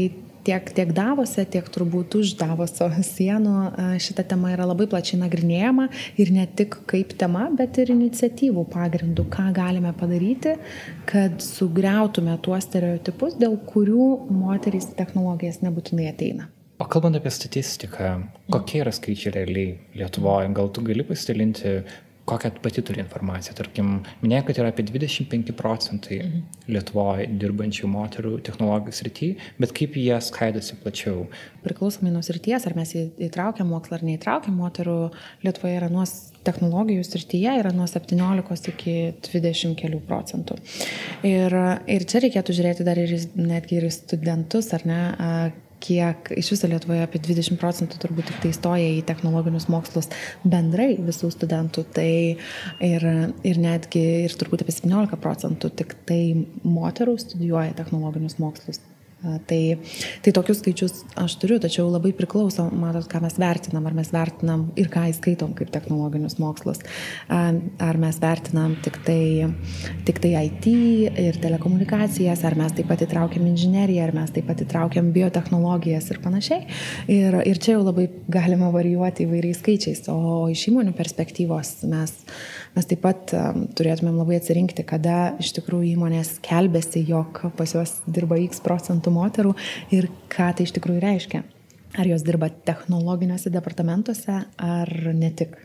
[0.47, 3.55] tiek, tiek Davose, tiek turbūt už Davoso sienų
[4.03, 5.89] šita tema yra labai plačiai nagrinėjama
[6.21, 10.57] ir ne tik kaip tema, bet ir iniciatyvų pagrindų, ką galime padaryti,
[11.11, 16.51] kad sugriautume tuos stereotipus, dėl kurių moterys technologijas nebūtinai ateina.
[16.79, 18.09] O kalbant apie statistiką,
[18.53, 20.51] kokie yra skaičiai realiai Lietuvoje?
[20.53, 21.71] Gal tu gali pasidalinti,
[22.29, 23.55] kokią pati turi informaciją?
[23.57, 26.45] Tarkim, minėjai, kad yra apie 25 procentai mhm.
[26.77, 31.25] Lietuvoje dirbančių moterų technologijų srityje, bet kaip jie skaidosi plačiau?
[31.65, 35.01] Priklausomai nuo srities, ar mes įtraukiam mokslą ar neįtraukiam moterų,
[35.49, 36.05] Lietuvoje yra nuo
[36.45, 38.99] technologijų srityje yra nuo 17 iki
[39.33, 40.61] 20 kelių procentų.
[41.25, 41.57] Ir,
[41.89, 45.01] ir čia reikėtų žiūrėti dar ir netgi ir studentus, ar ne,
[45.87, 50.11] kiek iš viso Lietuvoje apie 20 procentų turbūt tik tai stoja į technologinius mokslus
[50.45, 52.11] bendrai visų studentų, tai
[52.85, 53.09] ir,
[53.47, 56.21] ir netgi ir turbūt apie 17 procentų tik tai
[56.67, 58.83] moterų studijuoja technologinius mokslus.
[59.27, 59.61] Tai,
[60.23, 64.67] tai tokius skaičius aš turiu, tačiau labai priklauso, matot, ką mes vertinam, ar mes vertinam
[64.79, 66.83] ir ką įskaitom kaip technologinius mokslus,
[67.29, 69.49] ar mes vertinam tik tai,
[70.09, 70.69] tik tai IT
[71.27, 76.23] ir telekomunikacijas, ar mes taip pat įtraukiam inžineriją, ar mes taip pat įtraukiam biotehnologijas ir
[76.25, 76.63] panašiai.
[77.13, 82.15] Ir, ir čia jau labai galima varijuoti įvairiais skaičiais, o iš įmonių perspektyvos mes
[82.77, 83.33] mes taip pat
[83.79, 89.55] turėtumėm labai atsirinkti, kada iš tikrųjų įmonės kelbėsi, jog pas juos dirba X procentų moterų
[89.97, 91.43] ir ką tai iš tikrųjų reiškia.
[91.97, 95.57] Ar jos dirba technologiniuose departamentuose, ar ne tik.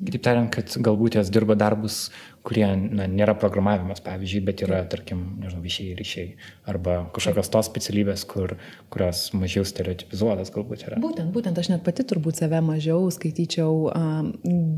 [0.00, 2.08] Kitaip tariant, kad galbūt jos dirba darbus,
[2.44, 6.26] kurie na, nėra programavimas, pavyzdžiui, bet yra, tarkim, nežinau, viešieji ryšiai
[6.68, 8.56] arba kažkokios tos specialybės, kur,
[8.92, 10.98] kurios mažiau stereotipizuotas galbūt yra.
[11.00, 14.28] Būtent, būtent aš net pati turbūt save mažiau skaityčiau um,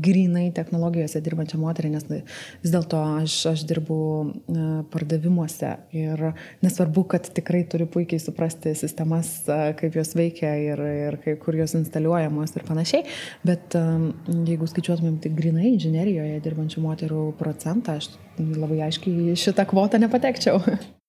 [0.03, 4.63] grinai technologijose dirbančią moterį, nes vis dėlto aš, aš dirbu uh,
[4.93, 6.23] pardavimuose ir
[6.63, 11.59] nesvarbu, kad tikrai turiu puikiai suprasti sistemas, uh, kaip jos veikia ir, ir kaip, kur
[11.59, 13.03] jos instaliuojamos ir panašiai,
[13.47, 14.09] bet um,
[14.47, 17.27] jeigu skaičiuotumėm tik grinai inžinerijoje dirbančių moterų
[17.57, 20.61] procentą, aš labai aiškiai šitą kvotą nepatekčiau.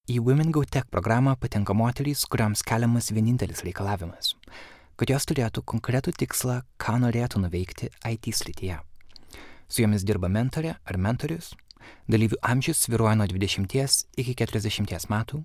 [0.08, 4.34] Į Women Go Tech programą patenka moterys, kuriams keliamas vienintelis reikalavimas-
[4.98, 8.80] kad jos turėtų konkretų tikslą, ką norėtų nuveikti IT srityje.
[9.68, 11.54] Su jomis dirba mentorė ar mentorius,
[12.08, 15.44] dalyvių amžius sviruoja nuo 20 iki 40 metų,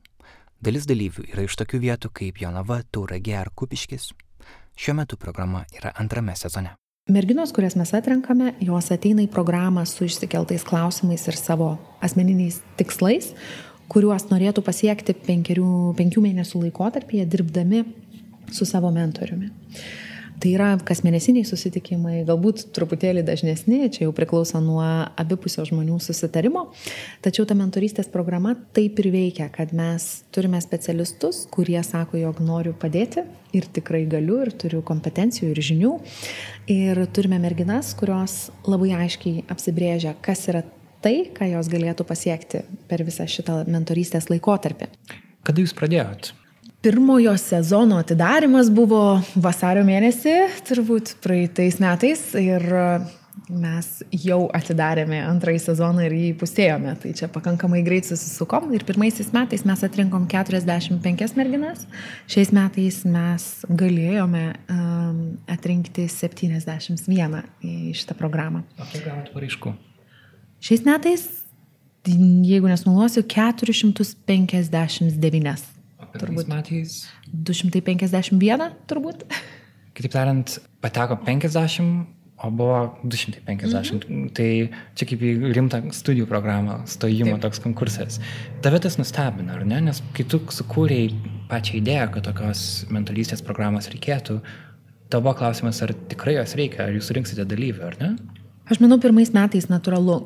[0.61, 4.13] dalis dalyvių yra iš tokių vietų kaip Jonava, Tauragė ar Kupiškis.
[4.77, 6.82] Šiuo metu programa yra antrame sezone.
[7.03, 13.33] Merginos, kurias mes atrenkame, jos ateina į programą su išsikeltais klausimais ir savo asmeniniais tikslais,
[13.91, 15.65] kuriuos norėtų pasiekti penkerių,
[15.99, 17.81] penkių mėnesių laikotarpyje, dirbdami
[18.55, 19.51] su savo mentoriumi.
[20.41, 24.83] Tai yra kasmėnesiniai susitikimai, galbūt truputėlį dažnesni, čia jau priklauso nuo
[25.19, 26.65] abipusio žmonių susitarimo,
[27.23, 32.73] tačiau ta mentorystės programa taip ir veikia, kad mes turime specialistus, kurie sako, jog noriu
[32.73, 33.23] padėti
[33.53, 35.95] ir tikrai galiu ir turiu kompetencijų ir žinių.
[36.73, 40.63] Ir turime merginas, kurios labai aiškiai apsibrėžia, kas yra
[41.03, 44.89] tai, ką jos galėtų pasiekti per visą šitą mentorystės laikotarpį.
[45.43, 46.33] Kada jūs pradėjot?
[46.83, 50.33] Pirmojo sezono atidarimas buvo vasario mėnesį,
[50.67, 52.19] turbūt praeitais metais.
[52.35, 52.59] Ir
[53.47, 56.91] mes jau atidarėme antrąjį sezoną ir jį pusėjome.
[56.99, 61.85] Tai čia pakankamai greit susisukom ir pirmaisiais metais mes atrinkom 45 merginas,
[62.27, 68.59] šiais metais mes galėjome um, atrinkti 71 į šitą programą.
[68.75, 69.71] O kiek gavote paraiškų?
[70.67, 71.23] Šiais metais,
[72.11, 75.82] jeigu nesmeluosiu, 459.
[76.21, 77.03] Turbūt metais.
[77.33, 79.23] 251 turbūt.
[79.97, 82.03] Kitaip tariant, pateko 50,
[82.43, 84.05] o buvo 250.
[84.09, 84.27] Mhm.
[84.35, 84.49] Tai
[84.97, 87.45] čia kaip į rimtą studijų programą, stojimo Taip.
[87.45, 88.19] toks konkursas.
[88.65, 89.79] Tave tas nustebina, ar ne?
[89.87, 91.13] Nes kai tu sukūrėjai
[91.51, 94.41] pačią idėją, kad tokios mentalystės programos reikėtų,
[95.13, 98.15] tavo klausimas, ar tikrai jos reikia, ar jūs surinksite dalyvių, ar ne?
[98.71, 100.23] Aš manau, pirmais metais natūralu,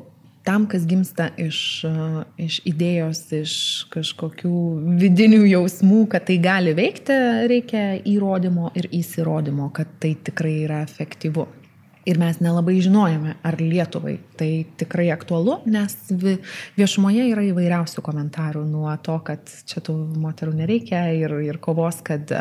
[0.48, 1.60] tam, kas gimsta iš,
[2.40, 3.54] iš idėjos, iš
[3.92, 4.52] kažkokių
[5.00, 7.16] vidinių jausmų, kad tai gali veikti,
[7.50, 11.44] reikia įrodymo ir įsirodymo, kad tai tikrai yra efektyvu.
[12.08, 15.92] Ir mes nelabai žinojame, ar Lietuvai tai tikrai aktualu, nes
[16.78, 22.32] viešumoje yra įvairiausių komentarų nuo to, kad čia tų moterų nereikia ir, ir kovos, kad,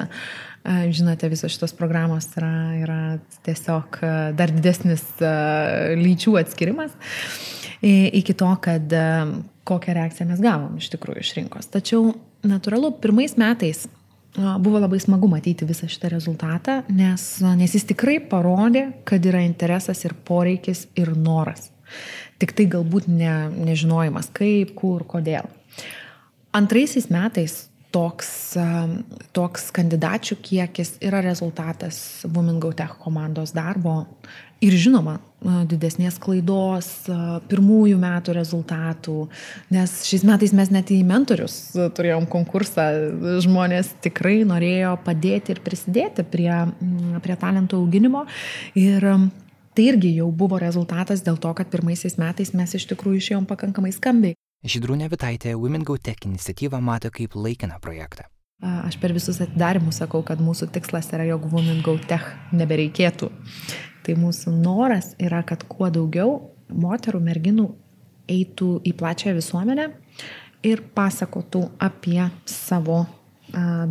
[0.63, 3.01] žinote, visos šitos programos yra, yra
[3.43, 3.99] tiesiog
[4.39, 5.03] dar didesnis
[5.99, 6.95] lyčių atskirimas
[7.81, 8.93] iki to, kad
[9.67, 11.69] kokią reakciją mes gavom iš tikrųjų iš rinkos.
[11.73, 12.13] Tačiau
[12.47, 13.85] natūralu, pirmais metais
[14.37, 17.25] buvo labai smagu matyti visą šitą rezultatą, nes,
[17.57, 21.71] nes jis tikrai parodė, kad yra interesas ir poreikis ir noras.
[22.37, 25.47] Tik tai galbūt ne, nežinojimas kaip, kur, kodėl.
[26.57, 27.63] Antraisiais metais
[27.93, 28.29] toks,
[29.33, 34.03] toks kandidačių kiekis yra rezultatas Women Go Tech komandos darbo
[34.63, 35.17] ir žinoma
[35.69, 36.87] didesnės klaidos,
[37.49, 39.17] pirmųjų metų rezultatų,
[39.73, 42.87] nes šiais metais mes net į mentorius turėjom konkursą,
[43.45, 46.49] žmonės tikrai norėjo padėti ir prisidėti prie,
[47.23, 48.25] prie talentų auginimo
[48.73, 49.05] ir
[49.77, 53.93] tai irgi jau buvo rezultatas dėl to, kad pirmaisiais metais mes iš tikrųjų išėjom pakankamai
[53.93, 54.33] skambiai.
[54.65, 58.25] Žydrūnė Vitaitė Women Go Tech iniciatyvą mato kaip laikiną projektą.
[58.57, 62.25] Aš per visus atidarimus sakau, kad mūsų tikslas yra, jog Women Go Tech
[62.57, 63.29] nebereikėtų.
[64.07, 66.37] Tai mūsų noras yra, kad kuo daugiau
[66.71, 67.67] moterų, merginų
[68.31, 69.89] eitų į plačią visuomenę
[70.67, 73.03] ir pasakotų apie savo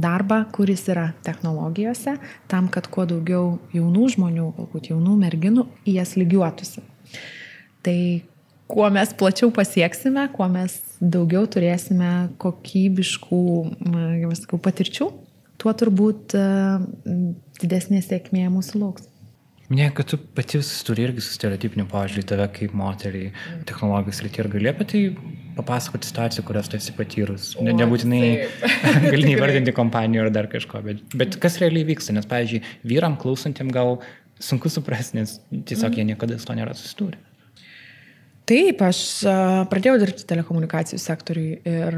[0.01, 2.17] darbą, kuris yra technologijose,
[2.49, 6.85] tam, kad kuo daugiau jaunų žmonių, galbūt jaunų merginų į jas lygiuotųsi.
[7.85, 7.99] Tai
[8.69, 13.43] kuo mes plačiau pasieksime, kuo mes daugiau turėsime kokybiškų,
[14.41, 15.11] sakau, patirčių,
[15.57, 16.37] tuo turbūt
[17.63, 19.09] didesnė sėkmė mūsų lauks.
[19.67, 23.25] Minėjai, kad tu pati turi irgi stereotipinį požiūrį tave kaip moterį
[23.67, 25.01] technologijos rytyje ir gali apie tai
[25.57, 27.49] papasakoti situacijų, kurias tu esi patyrus.
[27.65, 28.21] Ne, nebūtinai
[29.13, 33.73] gali neįvardinti kompanijų ar dar kažko, bet, bet kas realiai vyksta, nes, pavyzdžiui, vyram klausantiem
[33.75, 33.97] gal
[34.39, 37.19] sunku suprasti, nes tiesiog jie niekada su to nėra susidūrę.
[38.47, 39.01] Taip, aš
[39.73, 41.97] pradėjau dirbti telekomunikacijų sektoriui ir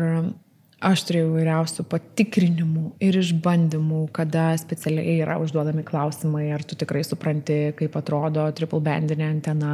[0.79, 7.73] Aš turėjau įvairiausių patikrinimų ir išbandymų, kada specialiai yra užduodami klausimai, ar tu tikrai supranti,
[7.75, 9.73] kaip atrodo triple bandinė antena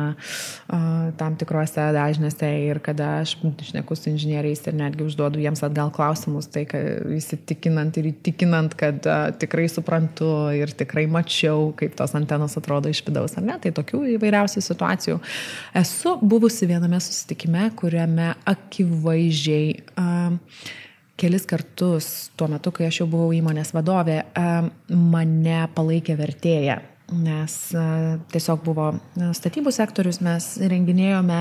[1.21, 3.35] tam tikrose dažnėse ir kada aš
[3.69, 6.63] šneku su inžinieriais ir netgi užduodu jiems atgal klausimus, tai
[7.19, 9.05] įsitikinant ir įtikinant, kad
[9.43, 14.01] tikrai suprantu ir tikrai mačiau, kaip tos antenos atrodo iš vidaus, ar ne, tai tokių
[14.15, 15.21] įvairiausių situacijų.
[15.85, 19.69] Esu buvusi viename susitikime, kuriame akivaizdžiai
[20.01, 20.41] uh,
[21.21, 22.09] kelis kartus
[22.39, 24.23] tuo metu, kai aš jau buvau įmonės vadovė,
[24.89, 26.81] mane palaikė vertėja.
[27.15, 27.55] Nes
[28.33, 28.91] tiesiog buvo
[29.37, 31.41] statybų sektorius, mes renginėjome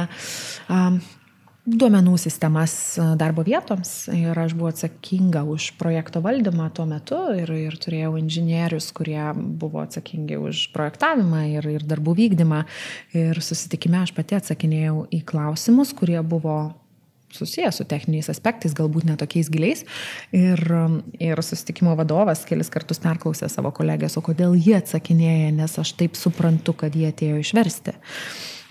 [1.63, 2.73] duomenų sistemas
[3.19, 8.89] darbo vietoms ir aš buvau atsakinga už projekto valdymą tuo metu ir, ir turėjau inžinierius,
[8.95, 12.63] kurie buvo atsakingi už projektavimą ir, ir darbų vykdymą.
[13.15, 16.73] Ir susitikime aš pati atsakinėjau į klausimus, kurie buvo
[17.33, 19.83] susijęs su techniniais aspektais, galbūt netokiais giliais.
[20.35, 20.61] Ir,
[21.19, 26.17] ir susitikimo vadovas kelis kartus perklausė savo kolegės, o kodėl jie atsakinėja, nes aš taip
[26.19, 27.97] suprantu, kad jie atėjo išversti.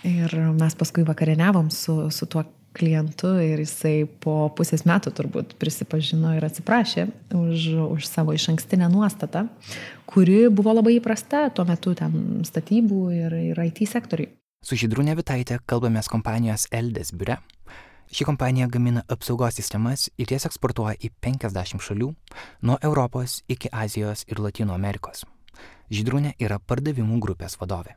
[0.08, 2.42] Ir mes paskui vakarieniavom su, su tuo
[2.72, 7.06] klientu ir jisai po pusės metų turbūt prisipažino ir atsiprašė
[7.36, 7.66] už,
[7.98, 9.46] už savo iš ankstinę nuostatą,
[10.08, 14.32] kuri buvo labai įprasta tuo metu ten statybų ir, ir IT sektoriui.
[14.62, 17.40] Su Žydrūne Vitaitė kalbamės kompanijos Eldės biure
[18.12, 22.10] Ši kompanija gamina apsaugos sistemas ir jas eksportuoja į 50 šalių,
[22.68, 25.24] nuo Europos iki Azijos ir Latino Amerikos.
[25.88, 27.94] Žydrūnė yra pardavimų grupės vadovė.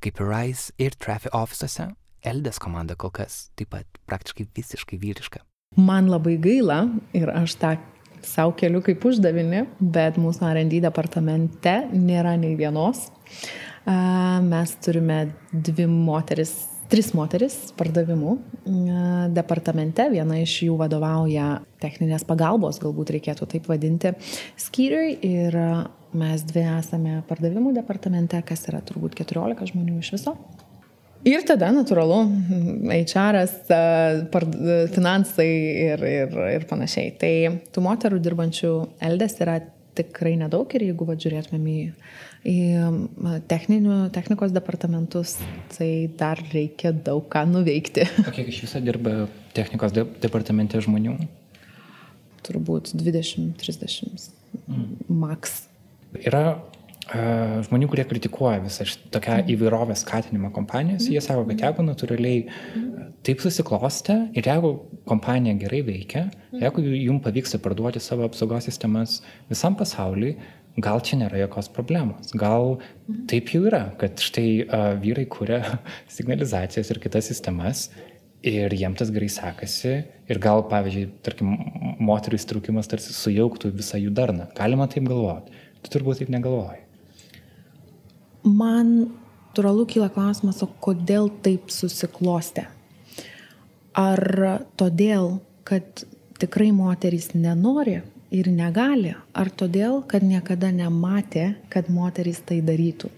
[0.00, 1.90] Kaip ir Rice ir Traffic ofisuose,
[2.24, 5.44] Eldės komanda kol kas taip pat praktiškai visiškai vyriška.
[5.76, 7.76] Man labai gaila ir aš tą
[8.24, 13.10] savo keliu kaip uždavinį, bet mūsų R&D departamente nėra nei vienos
[13.86, 16.54] Mes turime dvi moteris,
[16.90, 18.36] tris moteris pardavimų
[19.36, 20.06] departamente.
[20.12, 24.14] Viena iš jų vadovauja techninės pagalbos, galbūt reikėtų taip vadinti,
[24.60, 25.16] skyriui.
[25.26, 25.58] Ir
[26.16, 30.36] mes dvi esame pardavimų departamente, kas yra turbūt 14 žmonių iš viso.
[31.26, 32.20] Ir tada, natūralu,
[32.86, 33.40] HR,
[34.94, 35.48] finansai
[35.88, 37.16] ir, ir, ir panašiai.
[37.18, 37.32] Tai
[37.74, 38.70] tų moterų dirbančių
[39.08, 39.56] eldės yra
[39.96, 41.80] tikrai nedaug ir jeigu va, žiūrėtumėm į,
[42.46, 42.58] į
[43.50, 45.36] technikos departamentus,
[45.74, 48.06] tai dar reikia daug ką nuveikti.
[48.22, 49.26] O kiek iš viso dirba
[49.56, 51.16] technikos de departamente žmonių?
[52.46, 54.30] Turbūt 20-30
[54.68, 54.88] mm.
[55.10, 55.64] max.
[56.22, 56.60] Yra
[57.06, 59.50] žmonių, kurie kritikuoja visą tokią mhm.
[59.54, 62.40] įvairovę skatinimą kompanijos, jie sako, kad jeigu natūraliai
[63.26, 64.72] taip susiklostė ir jeigu
[65.06, 69.20] kompanija gerai veikia, jeigu jums pavyksta parduoti savo apsaugos sistemas
[69.50, 70.34] visam pasauliui,
[70.82, 72.32] gal čia nėra jokios problemos.
[72.36, 73.24] Gal mhm.
[73.30, 75.62] taip jau yra, kad štai uh, vyrai kuria
[76.16, 77.88] signalizacijas ir kitas sistemas
[78.46, 79.94] ir jiems tas gerai sekasi
[80.30, 81.54] ir gal, pavyzdžiui, tarkim,
[82.06, 84.50] moterų įstraukimas tarsi sujauktų visą jų darną.
[84.56, 85.54] Galima taip galvoti.
[85.82, 86.82] Tu turbūt taip negalvoji.
[88.46, 88.92] Man
[89.56, 92.66] natūralu kyla klausimas, o kodėl taip susiklostė?
[93.96, 94.20] Ar
[94.76, 96.04] todėl, kad
[96.36, 98.02] tikrai moterys nenori
[98.34, 103.10] ir negali, ar todėl, kad niekada nematė, kad moterys tai darytų?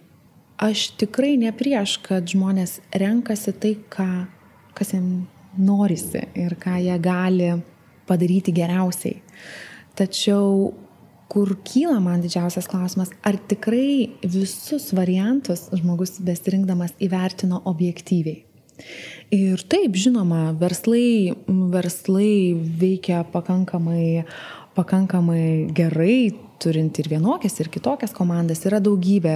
[0.59, 4.27] Aš tikrai ne prieš, kad žmonės renkasi tai, ką,
[4.75, 5.29] kas jiems
[5.59, 7.53] norisi ir ką jie gali
[8.09, 9.19] padaryti geriausiai.
[9.99, 10.73] Tačiau
[11.29, 18.45] kur kyla man didžiausias klausimas, ar tikrai visus variantus žmogus besirinkdamas įvertino objektyviai.
[19.35, 21.35] Ir taip, žinoma, verslai,
[21.75, 24.23] verslai veikia pakankamai,
[24.79, 25.43] pakankamai
[25.74, 26.31] gerai,
[26.62, 28.64] turint ir vienokias, ir kitokias komandas.
[28.66, 29.35] Yra daugybė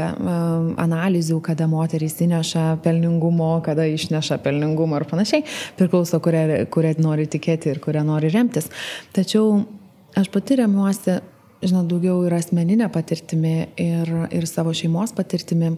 [0.83, 5.45] analizių, kada moterys įneša pelningumo, kada išneša pelningumo ir panašiai.
[5.79, 8.71] Priklauso, kuria, kuria nori tikėti ir kuria nori remtis.
[9.15, 9.61] Tačiau
[10.19, 11.21] aš pati remiuosi
[11.63, 15.75] žinot, daugiau ir asmeninė patirtimi, ir, ir savo šeimos patirtimi.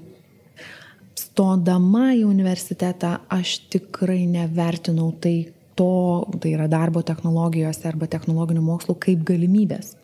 [1.19, 5.37] Stodama į universitetą aš tikrai nevertinau tai
[5.79, 9.95] to, tai yra darbo technologijose arba technologinių mokslų kaip galimybės.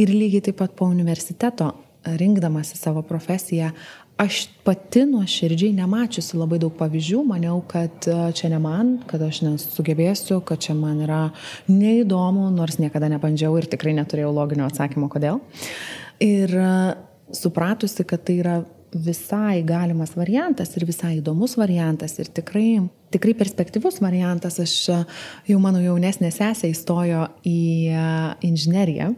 [0.00, 1.70] Ir lygiai taip pat po universiteto,
[2.02, 3.70] rinkdamasi savo profesiją,
[4.18, 9.42] aš pati nuoširdžiai nemačiusi labai daug pavyzdžių, maniau, kad e, čia ne man, kad aš
[9.46, 11.22] nesugebėsiu, kad čia man yra
[11.70, 15.40] neįdomu, nors niekada nebandžiau ir tikrai neturėjau loginio atsakymo, kodėl.
[16.22, 16.70] Ir e,
[17.34, 18.60] supratusi, kad tai yra
[18.92, 22.82] visai galimas variantas ir visai įdomus variantas ir tikrai,
[23.14, 24.60] tikrai perspektyvus variantas.
[24.62, 24.98] Aš e,
[25.52, 27.60] jau mano jaunesnė sesė įstojo į
[28.48, 29.14] inžineriją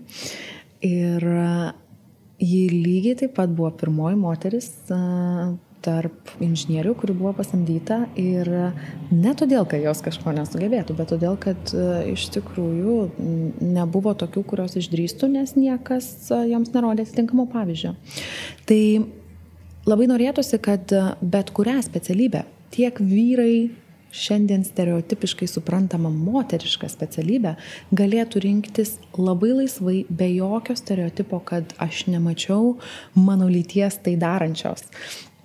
[0.85, 1.33] ir
[2.45, 4.67] Ji lygiai taip pat buvo pirmoji moteris
[5.85, 8.49] tarp inžinierių, kuri buvo pasamdyta ir
[9.13, 11.75] ne todėl, kad jos kažko nesugebėtų, bet todėl, kad
[12.09, 12.97] iš tikrųjų
[13.61, 16.09] nebuvo tokių, kurios išdrįstų, nes niekas
[16.49, 17.93] joms nerodė atitinkamo pavyzdžio.
[18.65, 18.81] Tai
[19.89, 23.71] labai norėtųsi, kad bet kurią specialybę tiek vyrai,
[24.15, 27.57] šiandien stereotipiškai suprantama moteriška specialybė
[27.97, 32.77] galėtų rinktis labai laisvai, be jokio stereotipo, kad aš nemačiau
[33.19, 34.87] mano lyties tai darančios.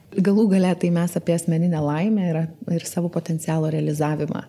[0.10, 2.40] Galų galę tai mes apie asmeninę laimę ir,
[2.78, 4.46] ir savo potencialo realizavimą.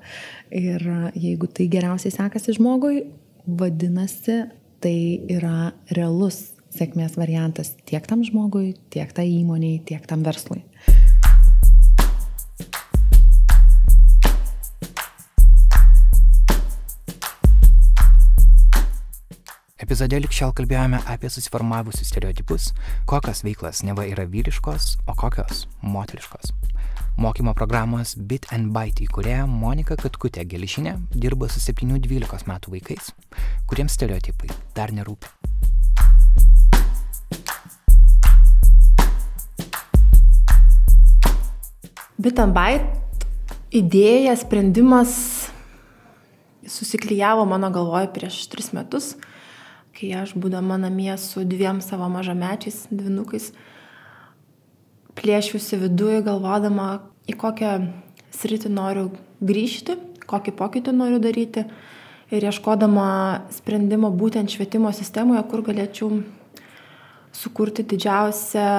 [0.57, 0.87] Ir
[1.17, 3.03] jeigu tai geriausiai sekasi žmogui,
[3.45, 4.43] vadinasi,
[4.81, 4.97] tai
[5.29, 10.65] yra realus sėkmės variantas tiek tam žmogui, tiek tai įmoniai, tiek tam verslui.
[19.81, 22.69] Epizode likščiau kalbėjome apie susiformavusius stereotipus,
[23.11, 26.53] kokios veiklas neva yra vyriškos, o kokios moteriškos.
[27.21, 33.11] Mokymo programos Bit and Byte įkūrėja Monika Katkutė Gelišinė dirba su 7-12 metų vaikais,
[33.67, 35.80] kuriems stereotipai dar nerūpi.
[42.21, 42.85] Bit and Byte
[43.73, 45.13] idėja, sprendimas
[46.69, 49.15] susiklyjavo mano galvoje prieš tris metus
[50.01, 53.51] kai aš būdama namie su dviem savo mažamečiais dvinukais
[55.19, 57.73] plėšiusi viduje, galvodama, į kokią
[58.33, 59.11] sritį noriu
[59.45, 59.99] grįžti,
[60.31, 61.67] kokį pokytį noriu daryti
[62.33, 63.11] ir ieškodama
[63.53, 66.23] sprendimo būtent švietimo sistemoje, kur galėčiau
[67.37, 68.71] sukurti didžiausią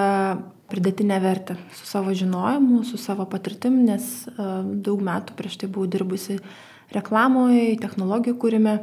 [0.72, 5.90] pridėtinę vertę su savo žinojimu, su savo patirtim, nes uh, daug metų prieš tai buvau
[5.92, 6.40] dirbusi
[6.96, 8.78] reklamoje, technologijų kūrime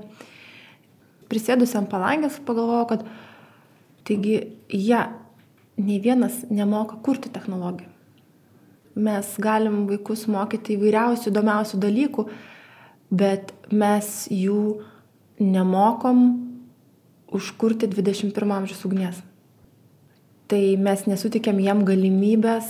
[1.29, 3.05] prisėdusi ant palangės pagalvojau, kad
[4.09, 4.39] taigi,
[4.73, 5.09] ja,
[5.79, 7.91] nei vienas nemoka kurti technologijų.
[8.99, 12.25] Mes galim vaikus mokyti įvairiausių įdomiausių dalykų,
[13.15, 14.81] bet mes jų
[15.39, 16.25] nemokom
[17.31, 19.21] užkurti 21 amžiaus ugnies.
[20.49, 22.69] Tai mes nesutikėm jam galimybės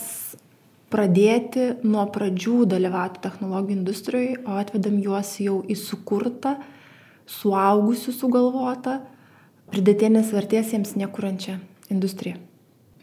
[0.90, 6.56] pradėti nuo pradžių dalyvauti technologijų industrijoje, o atvedam juos jau į sukurtą,
[7.28, 8.96] suaugusių sugalvotą,
[9.70, 11.58] pridėtinės vertės jiems nekūrančią
[11.92, 12.40] industriją.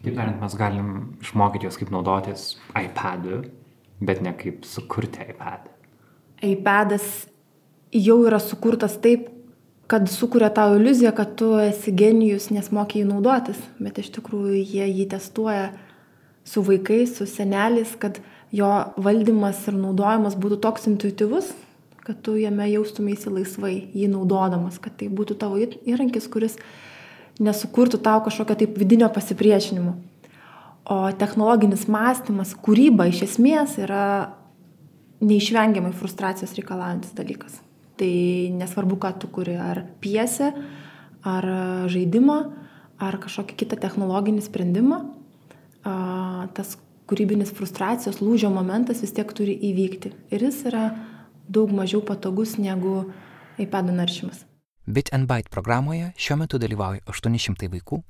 [0.02, 0.90] Kaip tariant, mes galim
[1.24, 2.44] išmokyti juos, kaip naudotis
[2.76, 3.40] iPad'u,
[4.04, 5.70] bet ne kaip sukurti iPad.
[6.44, 7.06] iPad'as
[7.96, 9.30] jau yra sukurtas taip,
[9.86, 14.58] kad sukuria tau iliuziją, kad tu esi genijus, nes mokiai jį naudotis, bet iš tikrųjų
[14.58, 15.68] jie jį testuoja
[16.46, 18.18] su vaikais, su seneliais, kad
[18.54, 18.70] jo
[19.02, 21.52] valdymas ir naudojimas būtų toks intuityvus,
[22.06, 26.58] kad tu jame jaustumėsi laisvai, jį naudodamas, kad tai būtų tavo įrankis, kuris
[27.42, 29.96] nesukurtų tau kažkokio taip vidinio pasipriešinimo.
[30.86, 34.06] O technologinis mąstymas, kūryba iš esmės yra
[35.18, 37.65] neišvengiamai frustracijos reikalaujantis dalykas.
[37.96, 38.14] Tai
[38.58, 40.50] nesvarbu, ką tu kuri, ar piesę,
[41.24, 41.46] ar
[41.92, 42.38] žaidimą,
[43.00, 44.98] ar kažkokį kitą technologinį sprendimą,
[46.56, 46.76] tas
[47.06, 50.12] kūrybinis frustracijos lūžio momentas vis tiek turi įvykti.
[50.34, 50.90] Ir jis yra
[51.48, 53.06] daug mažiau patogus negu
[53.62, 54.44] iPad naršymas.
[54.86, 58.02] Bit and Byte programoje šiuo metu dalyvauja 800 vaikų,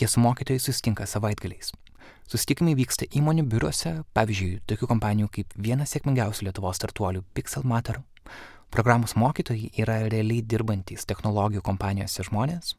[0.00, 1.74] jie su mokytojais susitinka savaitgaliais.
[2.26, 8.00] Susitikimai vyksta įmonių biuruose, pavyzdžiui, tokių kompanijų kaip vienas sėkmingiausių Lietuvos startuolių Pixel Matter.
[8.70, 12.74] Programos mokytojai yra realiai dirbantys technologijų kompanijose žmonės.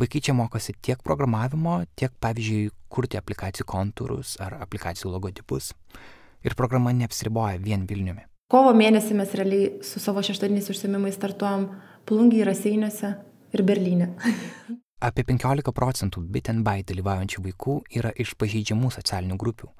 [0.00, 5.72] Vaikai čia mokosi tiek programavimo, tiek, pavyzdžiui, kurti aplikacijų kontūrus ar aplikacijų logotipus.
[6.46, 8.24] Ir programa neapsiriboja vien Vilniumi.
[8.50, 11.68] Kovo mėnesį mes realiai su savo šeštadieniais užsiemimais startuojam
[12.08, 13.12] Plungiai, Raseiniuose
[13.54, 14.14] ir Berlyne.
[15.06, 19.70] Apie 15 procentų bit and byte dalyvaujančių vaikų yra iš pažeidžiamų socialinių grupių,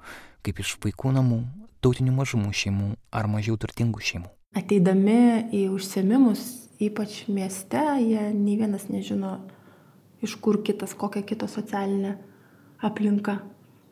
[0.45, 1.41] kaip iš vaikų namų,
[1.81, 4.31] tautinių mažumų šeimų ar mažiau turtingų šeimų.
[4.57, 6.41] Ateidami į užsiemimus,
[6.81, 9.37] ypač mieste, jie nei vienas nežino,
[10.21, 12.17] iš kur kitas, kokia kita socialinė
[12.83, 13.39] aplinka.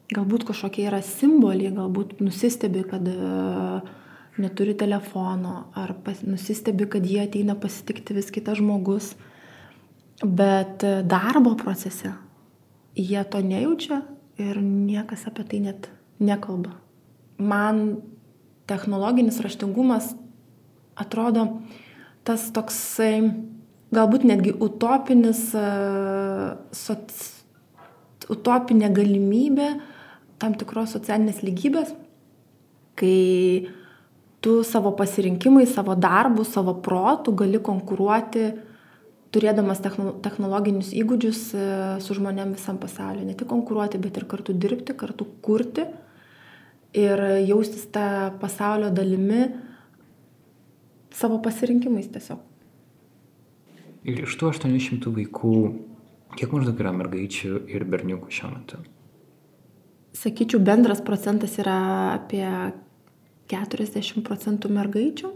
[0.10, 3.86] Galbūt kažkokie yra simboliai, galbūt nusistebi, kad uh,
[4.39, 9.14] neturi telefono, ar pas, nusistebi, kad jie ateina pasitikti vis kitas žmogus,
[10.24, 12.14] bet e, darbo procese
[12.99, 14.01] jie to nejaučia
[14.39, 15.89] ir niekas apie tai net
[16.20, 16.76] nekalba.
[17.39, 18.01] Man
[18.68, 20.14] technologinis raštingumas
[21.00, 21.45] atrodo
[22.28, 23.32] tas toksai,
[23.95, 25.66] galbūt netgi utopinis, e,
[26.76, 27.14] soc,
[28.30, 29.70] utopinė galimybė
[30.39, 31.93] tam tikros socialinės lygybės,
[33.00, 33.70] kai
[34.43, 38.52] tu savo pasirinkimais, savo darbu, savo protu gali konkuruoti,
[39.34, 41.66] turėdamas technologinius įgūdžius e,
[42.02, 43.26] su žmonėm visam pasauliu.
[43.28, 45.86] Ne tik konkuruoti, bet ir kartu dirbti, kartu kurti
[46.97, 49.43] ir jaustis tą pasaulio dalimi
[51.16, 52.41] savo pasirinkimais tiesiog.
[54.07, 55.55] Ir iš tų 800 vaikų,
[56.39, 58.80] kiek maždaug yra mergaičių ir berniukų šiuo metu?
[60.16, 61.80] Sakyčiau, bendras procentas yra
[62.16, 62.45] apie
[63.51, 65.34] 40 procentų mergaičių,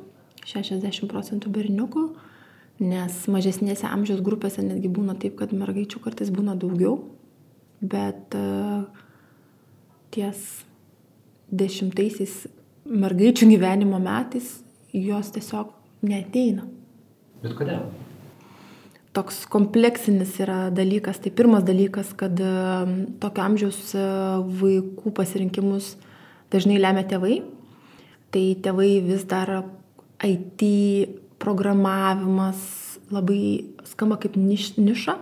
[0.47, 2.05] 60 procentų berniukų,
[2.83, 6.97] nes mažesnėse amžiaus grupėse netgi būna taip, kad mergaičių kartais būna daugiau,
[7.83, 8.35] bet
[10.13, 10.43] ties
[11.53, 12.45] dešimtaisiais
[12.89, 14.63] mergaičių gyvenimo metais
[14.93, 15.73] jos tiesiog
[16.05, 16.67] neteina.
[17.43, 17.87] Bet kodėl?
[19.13, 21.19] Toks kompleksinis yra dalykas.
[21.21, 22.39] Tai pirmas dalykas, kad
[23.21, 25.93] tokio amžiaus uh, vaikų pasirinkimus
[26.53, 27.41] dažnai lemia tėvai,
[28.33, 29.63] tai tėvai vis dar
[30.23, 30.63] IT
[31.41, 32.61] programavimas
[33.13, 35.17] labai skamba kaip niš, niša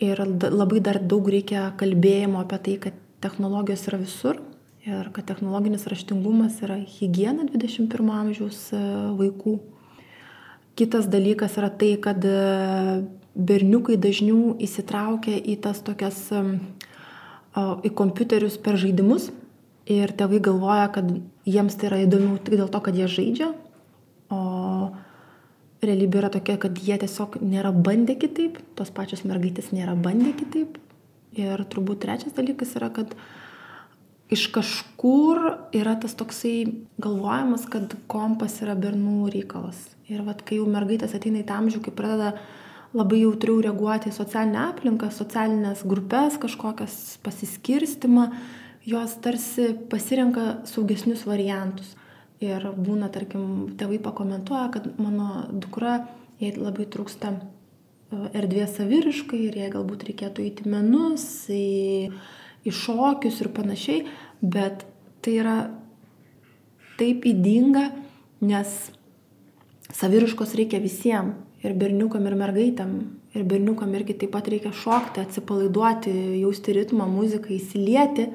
[0.00, 4.40] ir labai dar daug reikia kalbėjimo apie tai, kad technologijos yra visur
[4.88, 8.80] ir kad technologinis raštingumas yra hygiena 21 amžiaus e,
[9.18, 9.58] vaikų.
[10.78, 12.36] Kitas dalykas yra tai, kad e,
[13.34, 16.18] berniukai dažniau įsitraukia į tas tokias,
[17.86, 19.30] į kompiuterius per žaidimus
[19.90, 21.08] ir tėvai galvoja, kad
[21.48, 23.50] jiems tai yra įdomiau tik dėl to, kad jie žaidžia,
[24.30, 24.40] o
[25.82, 30.78] realybė yra tokia, kad jie tiesiog nėra bandę kitaip, tos pačios mergaitės nėra bandę kitaip.
[31.38, 33.14] Ir turbūt trečias dalykas yra, kad
[34.30, 35.40] iš kažkur
[35.76, 39.78] yra tas toksai galvojimas, kad kompas yra bernų reikalas.
[40.10, 42.32] Ir vat, kai jau mergaitės ateina į tą amžių, kai pradeda
[42.96, 48.30] labai jautriau reaguoti į socialinę aplinką, socialinės grupės, kažkokias pasiskirstimą,
[48.88, 51.94] jos tarsi pasirenka saugesnius variantus.
[52.40, 56.00] Ir būna, tarkim, tėvai pakomentuoja, kad mano dukra,
[56.40, 57.34] jai labai trūksta
[58.10, 62.10] erdvės saviriškai ir jai galbūt reikėtų įti menus, į, į
[62.68, 64.02] šokius ir panašiai,
[64.40, 64.84] bet
[65.24, 65.58] tai yra
[67.00, 67.86] taip įdinga,
[68.44, 68.74] nes
[69.96, 72.92] saviriškos reikia visiems, ir berniukam, ir mergaitėm,
[73.36, 78.30] ir berniukam irgi taip pat reikia šokti, atsipalaiduoti, jausti ritmą, muziką, įsilieti,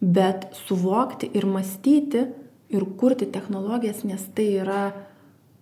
[0.00, 2.24] bet suvokti ir mąstyti
[2.70, 4.82] ir kurti technologijas, nes tai yra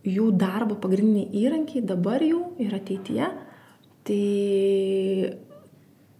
[0.06, 3.30] jų darbo pagrindiniai įrankiai dabar jau ir ateityje,
[4.08, 4.22] tai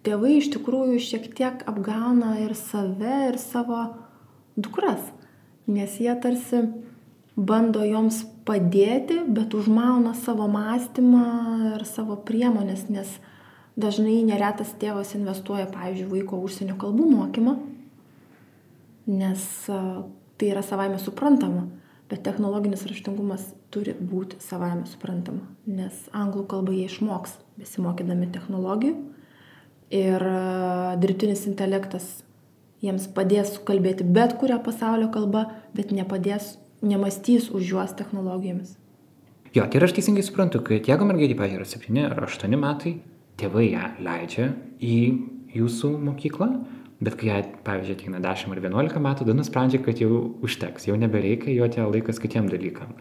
[0.09, 3.83] tėvai iš tikrųjų šiek tiek apgauna ir save, ir savo
[4.57, 5.03] dukras,
[5.69, 6.65] nes jie tarsi
[7.37, 11.25] bando joms padėti, bet užmauna savo mąstymą
[11.75, 13.19] ir savo priemonės, nes
[13.79, 17.59] dažnai neretas tėvas investuoja, pavyzdžiui, vaiko užsienio kalbų mokymą,
[19.13, 21.69] nes tai yra savaime suprantama
[22.09, 28.97] bet technologinis raštingumas turi būti savaime suprantama, nes anglų kalbą jie išmoks besimokydami technologijų
[29.95, 30.41] ir e,
[31.03, 32.09] dirbtinis intelektas
[32.85, 38.77] jiems padės kalbėti bet kurią pasaulio kalbą, bet nepadės, nemastys už juos technologijomis.
[39.57, 42.99] Jo, tai aš teisingai suprantu, kad jeigu mergaitė, pažiūrėjau, yra 7 ar 8 metai,
[43.41, 44.51] tėvai ją leidžia
[44.85, 44.99] į
[45.57, 46.51] jūsų mokyklą,
[46.99, 50.97] Bet kai jai, pavyzdžiui, ateina 10 ar 11 metų, tada nusprendžia, kad jau užteks, jau
[50.99, 52.97] nebereikia, jo tie laikas kitiem dalykam.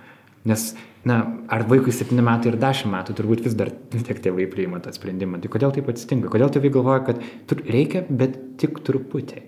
[0.47, 0.63] Nes,
[1.07, 1.17] na,
[1.51, 5.41] ar vaikui 7 metai ir 10 metų, turbūt vis dar tiek tėvai priima tą sprendimą.
[5.43, 6.31] Tai kodėl taip atsitinka?
[6.31, 7.21] Kodėl tėvai galvoja, kad
[7.67, 9.43] reikia, bet tik truputį?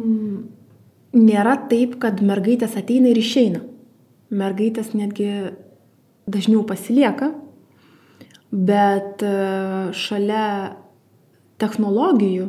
[0.00, 0.38] Mm,
[1.18, 3.62] nėra taip, kad mergaitės ateina ir išeina.
[4.34, 5.28] Mergaitės netgi
[6.30, 7.34] dažniau pasilieka,
[8.54, 9.34] bet e,
[9.92, 10.46] šalia
[11.60, 12.48] technologijų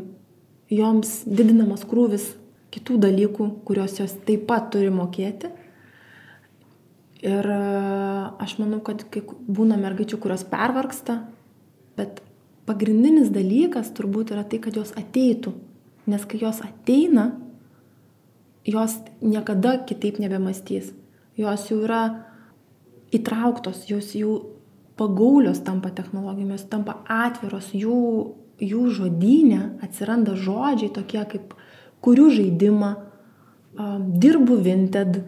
[0.73, 2.31] joms didinamas krūvis
[2.73, 5.51] kitų dalykų, kuriuos jos taip pat turi mokėti.
[7.23, 7.59] Ir e,
[8.43, 11.21] aš manau, kad kai būna mergaičių, kurios pervarksta,
[11.95, 12.21] bet
[12.67, 15.55] pagrindinis dalykas turbūt yra tai, kad jos ateitų.
[16.11, 17.31] Nes kai jos ateina,
[18.67, 20.91] jos niekada kitaip nebemastys.
[21.39, 22.03] Jos jau yra
[23.15, 24.35] įtrauktos, jos jau
[24.99, 28.01] pagaulios tampa technologijomis, tampa atviros, jų
[28.61, 31.55] jų žodynė atsiranda žodžiai tokie kaip
[32.03, 32.91] kuriu žaidimą,
[34.21, 35.23] dirbu Vinted,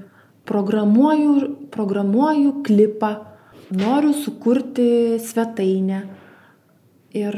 [0.47, 3.15] programuoju, programuoju klipą,
[3.69, 6.01] noriu sukurti svetainę.
[7.17, 7.37] Ir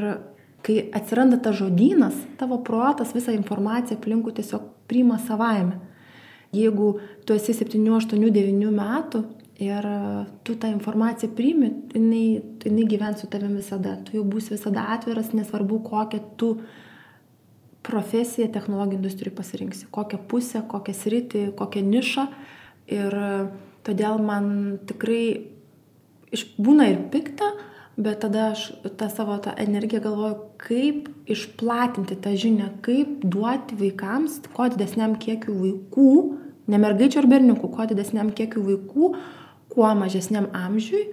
[0.65, 5.79] kai atsiranda tas žodynas, tavo protas visą informaciją aplinkų tiesiog priima savaime.
[6.53, 6.95] Jeigu
[7.25, 9.23] tu esi 7, 8, 9 metų
[9.61, 9.85] ir
[10.43, 13.97] tu tą informaciją priimi, jinai, jinai gyvens su tavimi visada.
[14.05, 16.53] Tu jau būsi visada atviras, nesvarbu, kokią tu
[17.85, 22.25] profesiją technologijų industrijai pasirinksi, kokią pusę, kokią sritį, kokią nišą.
[22.89, 23.31] Ir e,
[23.85, 24.51] todėl man
[24.89, 25.23] tikrai
[26.61, 27.51] būna ir pikta,
[27.99, 28.69] bet tada aš
[28.99, 35.57] tą savo tą energiją galvoju, kaip išplatinti tą žinią, kaip duoti vaikams, kuo didesniam kiekiu
[35.59, 36.13] vaikų,
[36.69, 39.11] ne mergaičių ar berniukų, kuo didesniam kiekiu vaikų,
[39.73, 41.09] kuo mažesniam amžiui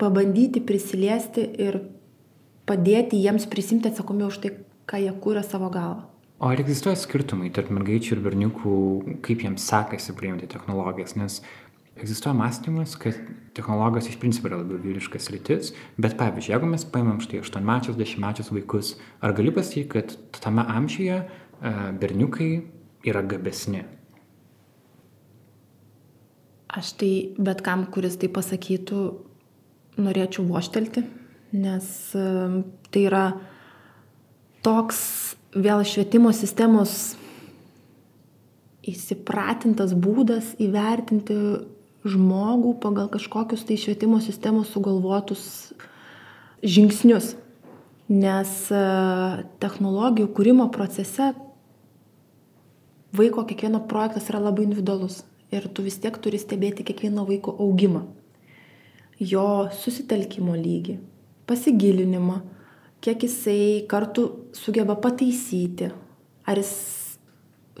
[0.00, 1.82] pabandyti prisiliesti ir
[2.66, 4.54] padėti jiems prisimti atsakomybę už tai,
[4.88, 6.11] ką jie kūrė savo galvą.
[6.42, 8.76] O ar egzistuoja skirtumai tarp mergaičių ir berniukų,
[9.22, 11.12] kaip jiems sekasi priimti technologijas?
[11.14, 11.36] Nes
[11.94, 13.14] egzistuoja mąstymas, kad
[13.54, 15.70] technologijos iš principo yra labiau vyriškas rytis,
[16.02, 18.90] bet pavyzdžiui, jeigu mes paimam štai 8-mečius, 10-mečius vaikus,
[19.22, 21.72] ar gali pasakyti, kad tame amžiuje e,
[22.02, 22.48] berniukai
[23.06, 23.84] yra gabesni?
[26.74, 29.04] Aš tai bet kam, kuris tai pasakytų,
[30.02, 31.04] norėčiau voštelti,
[31.54, 31.86] nes
[32.16, 33.28] tai yra
[34.66, 35.06] toks
[35.52, 37.14] vėl švietimo sistemos
[38.82, 41.36] įsipratintas būdas įvertinti
[42.08, 45.72] žmogų pagal kažkokius tai švietimo sistemos sugalvotus
[46.62, 47.36] žingsnius.
[48.12, 48.80] Nes e,
[49.62, 51.30] technologijų kūrimo procese
[53.14, 55.22] vaiko kiekvieno projektas yra labai individualus
[55.54, 58.02] ir tu vis tiek turi stebėti kiekvieno vaiko augimą,
[59.20, 59.46] jo
[59.78, 60.98] susitelkimo lygį,
[61.46, 62.40] pasigilinimą,
[63.02, 65.90] kiek jisai kartu sugeba pataisyti,
[66.46, 66.72] ar jis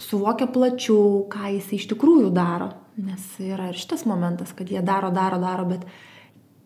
[0.02, 2.72] suvokia plačiau, ką jisai iš tikrųjų daro.
[3.00, 5.86] Nes yra ir šitas momentas, kad jie daro, daro, daro, bet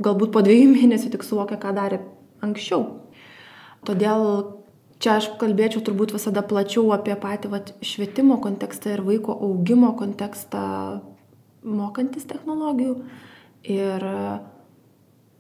[0.03, 2.01] galbūt po dviejų mėnesių tik suvokia, ką darė
[2.45, 2.87] anksčiau.
[3.87, 4.25] Todėl
[5.03, 10.65] čia aš kalbėčiau turbūt visada plačiau apie patį vat, švietimo kontekstą ir vaiko augimo kontekstą
[11.67, 12.97] mokantis technologijų.
[13.67, 14.05] Ir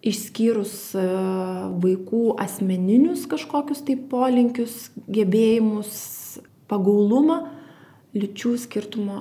[0.05, 1.05] išskyrus e,
[1.82, 5.97] vaikų asmeninius kažkokius tai polinkius, gebėjimus,
[6.70, 7.42] pagaulumą,
[8.16, 9.20] lyčių skirtumo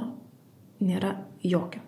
[0.84, 1.82] nėra jokio.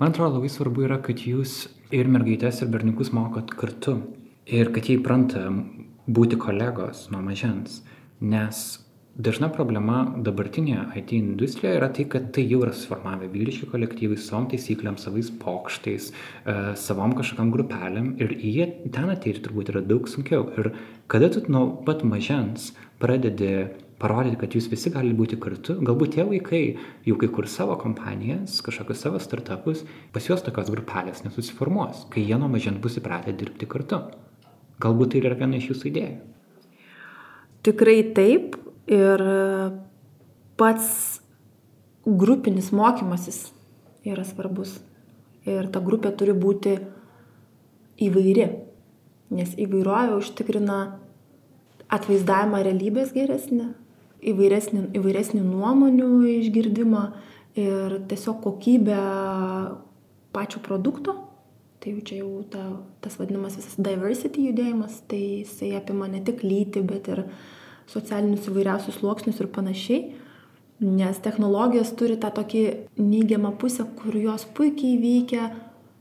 [0.00, 4.00] Man atrodo labai svarbu yra, kad jūs ir mergaitės, ir berniukus mokot kartu.
[4.46, 5.44] ir kad jie įpranta
[6.10, 7.82] būti kolegos nuo mažens.
[8.20, 8.80] Nes
[9.16, 14.48] dažna problema dabartinėje IT industrijoje yra tai, kad tai jau yra suformavę vyriški kolektyvai savom
[14.52, 20.48] taisyklėm, savais pokštais, e, savom kažkam grupelėm ir jie ten ateiti turbūt yra daug sunkiau.
[20.56, 20.72] Ir
[21.12, 23.68] kada tu nuo pat mažens pradedi
[24.02, 25.76] parodyti, kad jūs visi gali būti kartu.
[25.84, 26.62] Galbūt tie vaikai
[27.06, 32.38] jau kai kur savo kompanijas, kažkokius savo startupus, pas juos tokios grupelės nesusiformuos, kai jie
[32.40, 34.02] nuo mažens bus įpratę dirbti kartu.
[34.82, 36.18] Galbūt tai yra viena iš jūsų idėjų.
[37.62, 38.56] Tikrai taip
[38.86, 39.22] ir
[40.58, 41.20] pats
[42.06, 43.52] grupinis mokymasis
[44.04, 44.80] yra svarbus.
[45.46, 46.76] Ir ta grupė turi būti
[48.02, 48.46] įvairi,
[49.34, 50.78] nes įvairovė užtikrina
[51.92, 53.72] atvaizdavimą realybės geresnį,
[54.32, 56.08] įvairesnį, įvairesnį nuomonių
[56.38, 57.02] išgirdimą
[57.58, 59.00] ir tiesiog kokybę
[60.32, 61.18] pačio produkto.
[61.82, 62.62] Tai jau čia jau ta,
[63.02, 67.24] tas vadinamas visas diversity judėjimas, tai jisai apima ne tik lytį, bet ir
[67.90, 70.02] socialinius įvairiausius sluoksnius ir panašiai.
[70.82, 72.62] Nes technologijos turi tą tokį
[72.98, 75.52] neigiamą pusę, kur jos puikiai veikia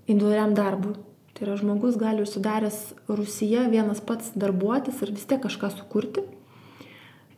[0.07, 0.95] individualiam darbui.
[1.35, 2.79] Tai yra žmogus gali užsidaręs
[3.09, 6.25] Rusija vienas pats darbuotis ir vis tiek kažką sukurti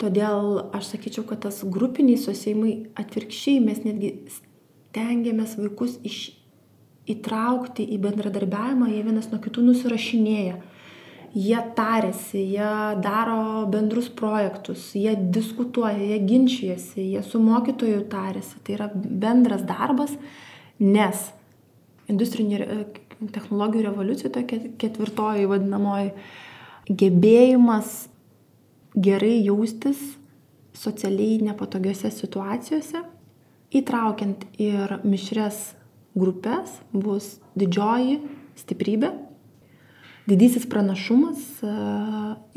[0.03, 6.33] Todėl aš sakyčiau, kad tas grupiniai susėjimai atvirkščiai mes netgi stengiamės vaikus iš,
[7.07, 10.57] įtraukti į bendradarbiavimą, jie vienas nuo kitų nusirašinėja.
[11.33, 12.71] Jie tarėsi, jie
[13.01, 18.59] daro bendrus projektus, jie diskutuoja, jie ginčijasi, jie su mokytoju tarėsi.
[18.61, 20.13] Tai yra bendras darbas,
[20.77, 21.31] nes
[22.11, 22.59] industrinių
[23.33, 26.11] technologijų revoliucija, tokia ketvirtoji vadinamoji,
[27.01, 27.95] gebėjimas
[28.93, 30.01] gerai jaustis
[30.77, 33.01] socialiai nepatogiose situacijose,
[33.73, 35.71] įtraukiant ir mišres
[36.13, 38.19] grupės, bus didžioji
[38.59, 39.09] stiprybė,
[40.29, 41.71] didysis pranašumas e,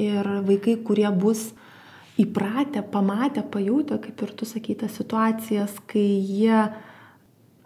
[0.02, 1.50] ir vaikai, kurie bus
[2.20, 6.68] įpratę, pamatę, pajutę, kaip ir tu sakytas, situacijas, kai jie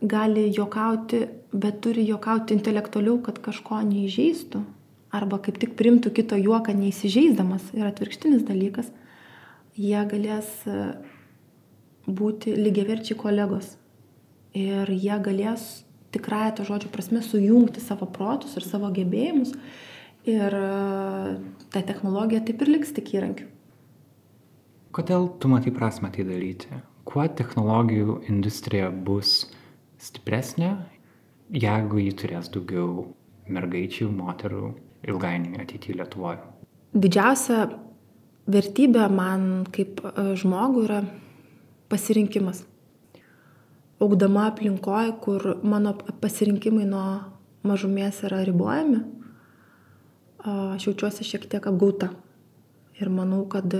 [0.00, 4.62] gali jokauti, bet turi jokauti intelektualiau, kad kažko neįžeistų,
[5.14, 8.88] arba kaip tik primtų kito juoką neįsižeisdamas yra atvirkštinis dalykas,
[9.78, 10.80] jie galės e,
[12.08, 13.76] būti lygiaverčiai kolegos.
[14.56, 19.54] Ir jie galės tikrąją to žodžio prasme sujungti savo protus ir savo gebėjimus.
[20.28, 21.38] Ir e,
[21.72, 23.46] ta technologija taip ir liks tik įrankiu.
[24.92, 26.80] Kodėl tu matai prasme tai daryti?
[27.08, 29.46] Kuo technologijų industrija bus
[30.02, 30.74] stipresnė,
[31.54, 33.06] jeigu ji turės daugiau
[33.50, 34.72] mergaičių, moterų
[35.08, 36.42] ilgainiui ateityje Lietuvoje?
[36.92, 37.70] Didžiausia
[38.50, 41.00] vertybė man kaip e, žmogui yra
[41.90, 42.66] pasirinkimas.
[44.00, 47.06] Augdama aplinkoje, kur mano pasirinkimai nuo
[47.68, 49.02] mažumės yra ribojami,
[50.44, 52.10] aš jaučiuosi šiek tiek apgauta.
[53.00, 53.72] Ir manau, kad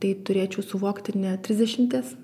[0.00, 2.14] tai turėčiau suvokti ne 30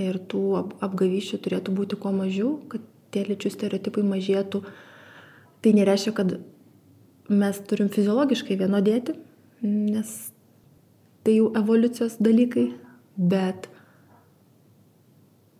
[0.00, 0.42] ir tų
[0.84, 4.62] apgavyšių turėtų būti kuo mažiau, kad tie lyčių stereotipai mažėtų.
[5.60, 6.36] Tai nereiškia, kad
[7.30, 9.16] mes turim fiziologiškai vienodėti,
[9.62, 10.12] nes
[11.24, 12.70] tai jau evoliucijos dalykai,
[13.16, 13.68] bet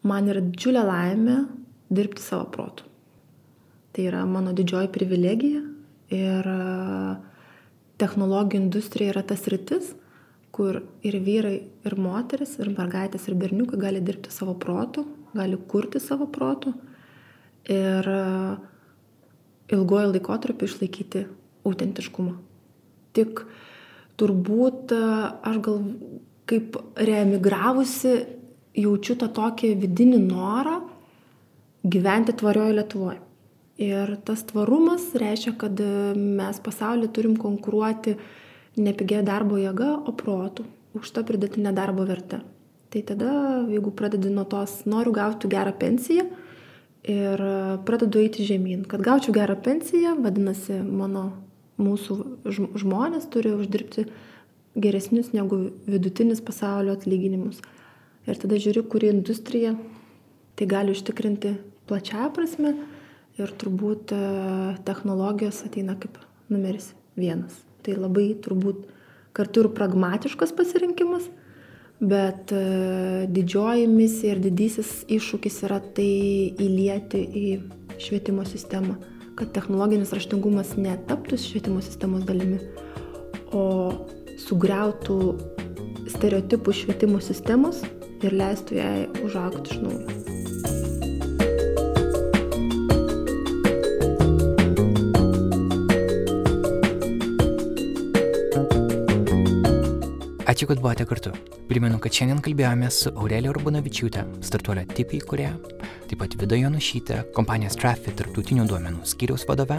[0.07, 1.41] man yra didžiulė laimė
[1.93, 2.87] dirbti savo protų.
[3.91, 5.61] Tai yra mano didžioji privilegija
[6.15, 6.51] ir
[8.01, 9.93] technologijų industrija yra tas rytis,
[10.55, 16.03] kur ir vyrai, ir moteris, ir mergaitės, ir berniukai gali dirbti savo protų, gali kurti
[16.03, 16.75] savo protų
[17.71, 18.09] ir
[19.71, 21.25] ilgojo laikotarpį išlaikyti
[21.69, 22.35] autentiškumo.
[23.15, 23.45] Tik
[24.21, 25.01] turbūt e,
[25.47, 25.81] aš gal
[26.51, 28.15] kaip reemigravusi
[28.81, 30.79] jaučiu tą tokį vidinį norą
[31.87, 33.21] gyventi tvarioje Lietuvoje.
[33.81, 35.81] Ir tas tvarumas reiškia, kad
[36.17, 38.19] mes pasaulyje turim konkuruoti
[38.77, 40.67] ne pigia darbo jėga, o protų,
[41.01, 42.43] už tą pridėtinę darbo vertę.
[42.91, 43.31] Tai tada,
[43.71, 46.27] jeigu pradedi nuo tos, noriu gauti gerą pensiją
[47.09, 47.43] ir
[47.89, 48.85] pradedu eiti žemyn.
[48.91, 51.31] Kad gaučiau gerą pensiją, vadinasi, mano
[51.81, 52.19] mūsų
[52.83, 54.05] žmonės turi uždirbti
[54.77, 57.63] geresnius negu vidutinis pasaulio atlyginimus.
[58.29, 59.73] Ir tada žiūri, kuri industrija
[60.59, 61.57] tai gali užtikrinti
[61.89, 62.75] plačiaja prasme
[63.43, 64.23] ir turbūt e,
[64.87, 66.19] technologijos ateina kaip
[66.53, 67.55] numeris vienas.
[67.85, 68.87] Tai labai turbūt
[69.37, 71.29] kartu ir pragmatiškas pasirinkimas,
[72.01, 72.65] bet e,
[73.31, 76.11] didžioji misija ir didysis iššūkis yra tai
[76.61, 77.47] įlieti į
[78.01, 78.99] švietimo sistemą
[79.41, 82.59] kad technologinis raštingumas netaptų švietimo sistemos dalimi,
[83.57, 83.63] o
[84.45, 85.17] sugriautų
[86.13, 87.81] stereotipų švietimo sistemos
[88.21, 88.93] ir leistų jai
[89.25, 90.40] užaukti iš naujo.
[100.61, 101.31] Ačiū, kad buvote kartu.
[101.71, 105.47] Primenu, kad šiandien kalbėjome su Aurelija Urbonavičiūtė, startuolio tipiai kurie,
[106.05, 109.79] taip pat Vida Jonušytė, kompanijos Traffic tarptautinių duomenų skyriaus vadove,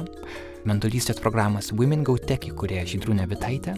[0.65, 3.75] mentorystės programos Women Go Tech įkūrėja Žydrūnė Vitaitė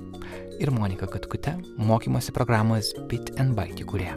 [0.63, 4.15] ir Monika Katkute, mokymosi programos Bit and Byte įkūrėja.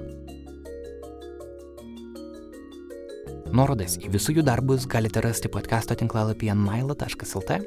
[3.55, 7.59] Nuorodas į visų jų darbus galite rasti podcast'o tinklalapyje naila.lt.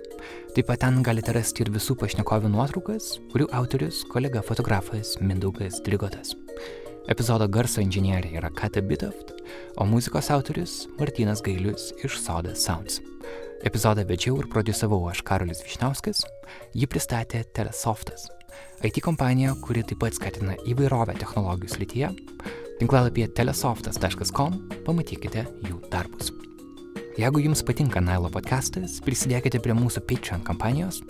[0.56, 6.34] Taip pat ten galite rasti ir visų pašnekovių nuotraukas, kurių autorius kolega fotografas Mindaugas Drigotas.
[7.10, 9.32] Epizodo garso inžinierė yra Kata Bitoft,
[9.80, 13.00] o muzikos autorius Martinas Gailius iš Soda Sounds.
[13.64, 16.26] Epizodą vedžiau ir produsavau aš Karolis Višniauskas,
[16.76, 18.28] jį pristatė Telesoftas.
[18.84, 22.12] IT kompanija, kuri taip pat skatina įvairovę technologijų srityje
[22.80, 24.54] Tinklalapyje telesoftas.com
[24.86, 26.30] pamatykite jų darbus.
[27.20, 31.02] Jeigu jums patinka Nailo podcastas, prisidėkite prie mūsų Patreon kampanijos.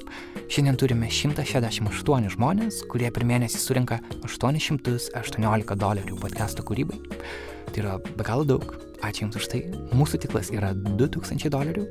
[0.49, 6.97] Šiandien turime 168 žmonės, kurie per mėnesį surinka 818 dolerių podcast'o kūrybai.
[7.73, 8.71] Tai yra be galo daug.
[8.99, 9.61] Ačiū Jums už tai.
[9.95, 11.85] Mūsų tiklas yra 2000 dolerių,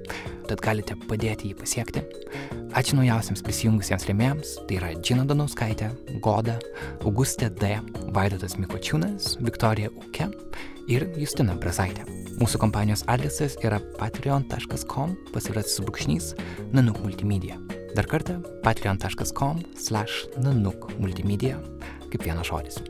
[0.51, 2.03] tad galite padėti jį pasiekti.
[2.77, 4.51] Ačiū naujausiams prisijungusiems rėmėjams.
[4.69, 5.89] Tai yra Džina Danauskaitė,
[6.25, 6.59] Goda,
[7.09, 7.79] Augustė D,
[8.13, 10.29] Vaidotas Mikočiūnas, Viktorija Uke
[10.93, 12.05] ir Justina Brazaitė.
[12.39, 16.31] Mūsų kompanijos adresas yra patreon.com pasirasis brūkšnys
[16.77, 17.57] nanuk multimedia.
[17.97, 21.57] Dar kartą patreon.com slash nanuk multimedia
[22.13, 22.81] kaip vienas žodis.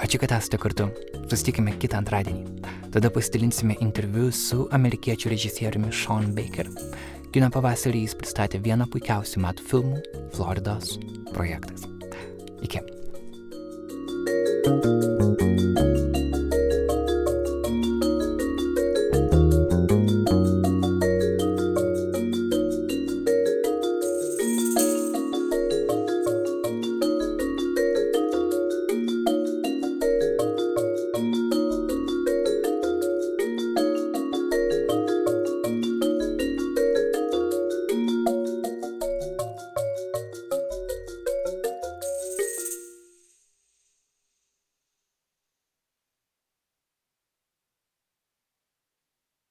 [0.00, 0.88] Ačiū, kad esate kartu.
[1.28, 2.62] Susitikime kitą antradienį.
[2.94, 6.70] Tada pasidalinsime interviu su amerikiečių režisieriumi Sean Baker.
[7.30, 10.00] Kino pavasarį jis pristatė vieną puikiausių metų filmų-
[10.34, 10.96] Floridos
[11.34, 11.86] projektas.
[12.64, 12.80] Iki.
[14.62, 15.89] thank you